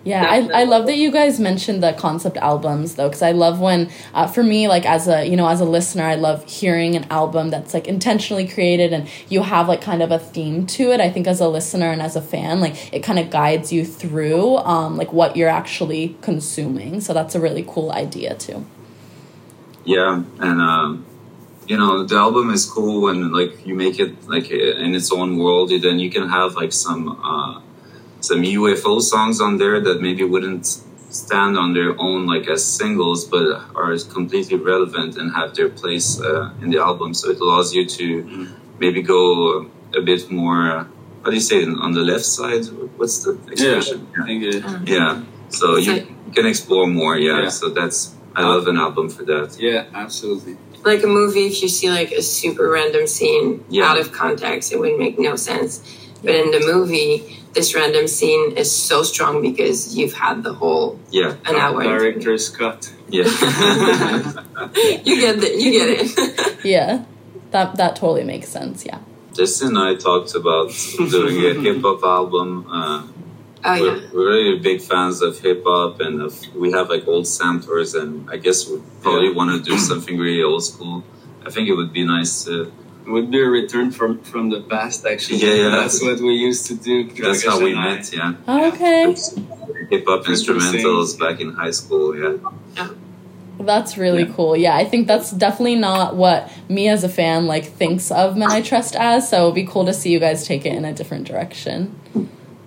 Yeah, 0.07 0.25
I, 0.25 0.61
I 0.61 0.65
love 0.65 0.87
that 0.87 0.99
you 0.99 1.11
guys 1.11 1.41
mentioned 1.41 1.83
the 1.83 1.93
concept 1.93 2.37
albums 2.37 2.95
though, 2.95 3.09
because 3.09 3.23
I 3.23 3.33
love 3.33 3.59
when, 3.59 3.91
uh, 4.15 4.29
for 4.29 4.45
me, 4.45 4.69
like 4.69 4.87
as 4.87 5.09
a 5.09 5.27
you 5.27 5.35
know 5.35 5.49
as 5.49 5.61
a 5.61 5.65
listener, 5.65 6.05
I 6.05 6.15
love 6.15 6.49
hearing 6.49 6.95
an 6.95 7.09
album 7.11 7.51
that's 7.51 7.75
like 7.75 7.89
intentionally 7.89 8.47
created 8.47 8.93
and 8.93 9.09
you 9.29 9.43
have 9.43 9.67
like 9.67 9.81
kind 9.81 10.05
of 10.05 10.13
a 10.13 10.21
theme 10.21 10.65
to 10.69 10.93
it. 10.93 11.01
I 11.01 11.11
think 11.11 11.27
as 11.27 11.41
a 11.41 11.49
listener 11.49 11.91
and 11.91 12.01
as 12.01 12.15
a 12.15 12.23
fan, 12.23 12.61
like 12.61 12.95
it 12.95 13.03
kind 13.03 13.19
of 13.19 13.31
guides 13.31 13.73
you 13.73 13.85
through 13.85 14.59
um, 14.59 14.97
like 14.97 15.13
what 15.13 15.37
you're 15.37 15.49
actually 15.49 16.17
consuming. 16.23 17.01
So 17.01 17.13
that's 17.13 17.35
a 17.35 17.41
really 17.41 17.65
cool 17.67 17.91
idea 17.91 18.37
too. 18.37 18.65
Yeah, 19.85 20.23
and 20.39 20.61
um, 20.61 21.05
you 21.67 21.77
know 21.77 22.05
the 22.05 22.15
album 22.15 22.51
is 22.51 22.65
cool 22.65 23.03
when 23.03 23.33
like 23.33 23.67
you 23.67 23.75
make 23.75 23.99
it 23.99 24.29
like 24.29 24.53
in 24.53 24.95
its 24.95 25.11
own 25.11 25.37
world. 25.37 25.71
Then 25.71 25.99
you 25.99 26.11
can 26.13 26.29
have 26.29 26.55
like 26.55 26.73
some. 26.73 27.09
Uh, 27.09 27.66
some 28.27 28.43
UFO 28.43 29.01
songs 29.01 29.41
on 29.41 29.59
there 29.59 29.81
that 29.81 30.01
maybe 30.01 30.25
wouldn't 30.25 30.67
stand 31.11 31.57
on 31.57 31.73
their 31.73 31.99
own 31.99 32.27
like 32.27 32.47
as 32.49 32.65
singles, 32.65 33.25
but 33.25 33.45
are 33.75 33.97
completely 34.19 34.59
relevant 34.59 35.17
and 35.17 35.35
have 35.35 35.55
their 35.55 35.69
place 35.69 36.21
uh, 36.21 36.51
in 36.63 36.71
the 36.71 36.79
album. 36.79 37.15
So 37.15 37.31
it 37.31 37.41
allows 37.41 37.75
you 37.75 37.87
to 37.87 38.07
mm-hmm. 38.23 38.79
maybe 38.79 39.03
go 39.03 39.71
a 39.95 40.01
bit 40.01 40.31
more. 40.31 40.89
How 41.23 41.31
do 41.31 41.35
you 41.35 41.47
say 41.51 41.63
it? 41.63 41.69
On 41.69 41.93
the 41.93 42.03
left 42.13 42.25
side? 42.25 42.65
What's 42.99 43.25
the 43.25 43.33
expression? 43.51 44.07
Yeah, 44.15 44.23
I 44.23 44.27
think 44.27 44.41
it, 44.45 44.89
yeah. 44.89 45.23
So 45.49 45.77
you, 45.77 45.93
you 46.27 46.33
can 46.33 46.47
explore 46.47 46.87
more. 46.87 47.17
Yeah. 47.17 47.43
yeah. 47.43 47.49
So 47.49 47.71
that's 47.71 48.15
I 48.35 48.43
love 48.43 48.69
an 48.69 48.77
album 48.77 49.09
for 49.09 49.25
that. 49.25 49.57
Yeah, 49.59 49.87
absolutely. 49.95 50.59
Like 50.85 51.03
a 51.03 51.07
movie, 51.07 51.47
if 51.47 51.63
you 51.63 51.69
see 51.69 51.91
like 51.91 52.13
a 52.13 52.23
super 52.23 52.69
random 52.69 53.07
scene 53.07 53.65
yeah. 53.69 53.85
out 53.91 53.99
of 53.99 54.13
context, 54.13 54.73
it 54.73 54.79
would 54.79 54.99
make 54.99 55.19
no 55.19 55.35
sense. 55.37 55.81
But 56.23 56.35
in 56.35 56.51
the 56.51 56.61
movie, 56.61 57.46
this 57.57 57.75
random 57.75 58.07
scene 58.07 58.53
is 58.63 58.71
so 58.71 59.03
strong 59.03 59.43
because 59.43 59.97
you've 59.97 60.13
had 60.13 60.43
the 60.45 60.53
whole 60.53 61.01
Yeah, 61.11 61.35
an 61.47 61.57
hour. 61.57 61.83
Director's 61.83 62.49
cut. 62.51 62.93
yeah. 63.09 63.25
You 65.09 65.15
get 65.25 65.43
it. 65.43 65.55
You 65.63 65.71
get 65.79 65.89
it. 66.01 66.59
Yeah. 66.75 67.05
That 67.51 67.77
that 67.81 67.97
totally 67.97 68.25
makes 68.25 68.49
sense. 68.49 68.85
Yeah. 68.91 69.01
Justin 69.33 69.69
and 69.69 69.79
I 69.79 69.95
talked 70.09 70.35
about 70.35 70.69
doing 70.99 71.37
a 71.51 71.53
hip 71.65 71.81
hop 71.83 72.03
album. 72.05 72.67
Uh, 72.71 73.03
oh 73.65 73.75
yeah. 73.75 73.81
we're, 73.83 74.01
we're 74.15 74.29
really 74.35 74.59
big 74.59 74.81
fans 74.81 75.23
of 75.23 75.39
hip 75.41 75.63
hop, 75.67 76.01
and 76.01 76.23
of, 76.27 76.33
we 76.55 76.73
have 76.73 76.89
like 76.95 77.05
old 77.09 77.27
samplers, 77.27 77.95
and 77.95 78.29
I 78.31 78.37
guess 78.45 78.69
we 78.69 78.81
probably 79.03 79.33
want 79.39 79.49
to 79.57 79.59
do 79.71 79.77
something 79.79 80.19
really 80.19 80.43
old 80.43 80.65
school. 80.65 81.05
I 81.47 81.51
think 81.51 81.69
it 81.69 81.75
would 81.81 81.93
be 81.93 82.05
nice 82.05 82.45
to. 82.47 82.73
It 83.07 83.11
would 83.11 83.31
be 83.31 83.41
a 83.41 83.47
return 83.47 83.93
from 83.93 84.19
from 84.23 84.51
the 84.51 84.61
past. 84.63 85.07
Actually, 85.07 85.39
Yeah, 85.39 85.55
yeah. 85.55 85.71
That's 85.71 86.03
what 86.03 86.19
we 86.21 86.33
used 86.35 86.67
to 86.67 86.75
do. 86.75 87.09
That's 87.23 87.45
how 87.47 87.61
we 87.63 87.71
and 87.73 87.81
I. 87.81 87.95
met. 87.97 88.13
Yeah, 88.13 88.35
Oh, 88.49 88.69
okay. 88.71 89.15
hip 89.91 90.05
hop 90.09 90.25
instrumentals 90.25 91.17
back 91.19 91.41
in 91.41 91.53
high 91.53 91.71
school. 91.71 92.17
Yeah. 92.17 92.89
That's 93.59 93.97
really 93.97 94.25
Yeah. 94.25 94.33
cool. 94.37 94.57
Yeah, 94.57 94.77
I 94.77 94.85
think 94.85 95.07
that's 95.07 95.31
definitely 95.31 95.77
not 95.77 96.15
what 96.17 96.51
me 96.69 96.89
as 96.89 97.05
a 97.05 97.09
fan 97.09 97.47
like 97.47 97.65
thinks 97.65 98.11
of 98.11 98.37
Men 98.37 98.51
I 98.51 98.61
Trust 98.61 98.97
as. 98.97 99.31
So 99.31 99.45
it'd 99.45 99.55
be 99.55 99.65
cool 99.65 99.87
to 99.87 99.95
see 99.95 100.11
you 100.11 100.19
guys 100.21 100.45
take 100.47 100.67
it 100.67 100.75
in 100.75 100.85
a 100.85 100.93
different 100.93 101.27
direction. 101.27 101.95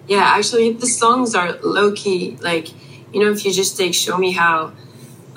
Yeah, 0.08 0.24
actually, 0.24 0.72
the 0.74 0.88
songs 0.88 1.36
are 1.36 1.52
low 1.62 1.92
key. 1.92 2.38
Like, 2.42 2.70
you 3.14 3.20
know, 3.24 3.32
if 3.32 3.46
you 3.46 3.52
just 3.54 3.78
take 3.78 3.94
Show 3.94 4.18
Me 4.18 4.32
How, 4.32 4.72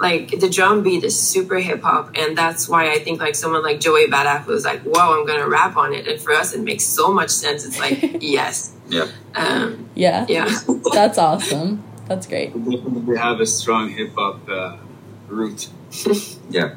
like, 0.02 0.40
the 0.40 0.50
drum 0.50 0.82
beat 0.82 1.04
is 1.04 1.18
super 1.18 1.56
hip 1.56 1.82
hop. 1.82 2.16
And 2.16 2.36
that's 2.36 2.68
why 2.68 2.90
I 2.90 2.98
think, 2.98 3.20
like, 3.20 3.36
someone 3.36 3.62
like 3.62 3.78
Joey 3.80 4.08
Badass 4.08 4.46
was 4.46 4.64
like, 4.64 4.82
whoa, 4.82 5.18
I'm 5.18 5.24
going 5.24 5.38
to 5.38 5.48
rap 5.48 5.76
on 5.76 5.94
it. 5.94 6.08
And 6.08 6.20
for 6.20 6.32
us, 6.32 6.52
it 6.52 6.60
makes 6.60 6.82
so 6.84 7.14
much 7.14 7.30
sense. 7.30 7.64
It's 7.64 7.78
like, 7.78 8.18
yes. 8.20 8.74
Yeah. 8.88 9.06
Um, 9.34 9.88
Yeah, 9.94 10.26
yeah. 10.28 10.50
that's 10.92 11.18
awesome. 11.18 11.84
That's 12.08 12.26
great. 12.26 12.54
We 12.54 13.16
have 13.16 13.40
a 13.40 13.46
strong 13.46 13.90
hip 13.90 14.12
hop 14.14 14.46
uh, 14.48 14.76
root. 15.28 15.68
Yeah. 16.50 16.74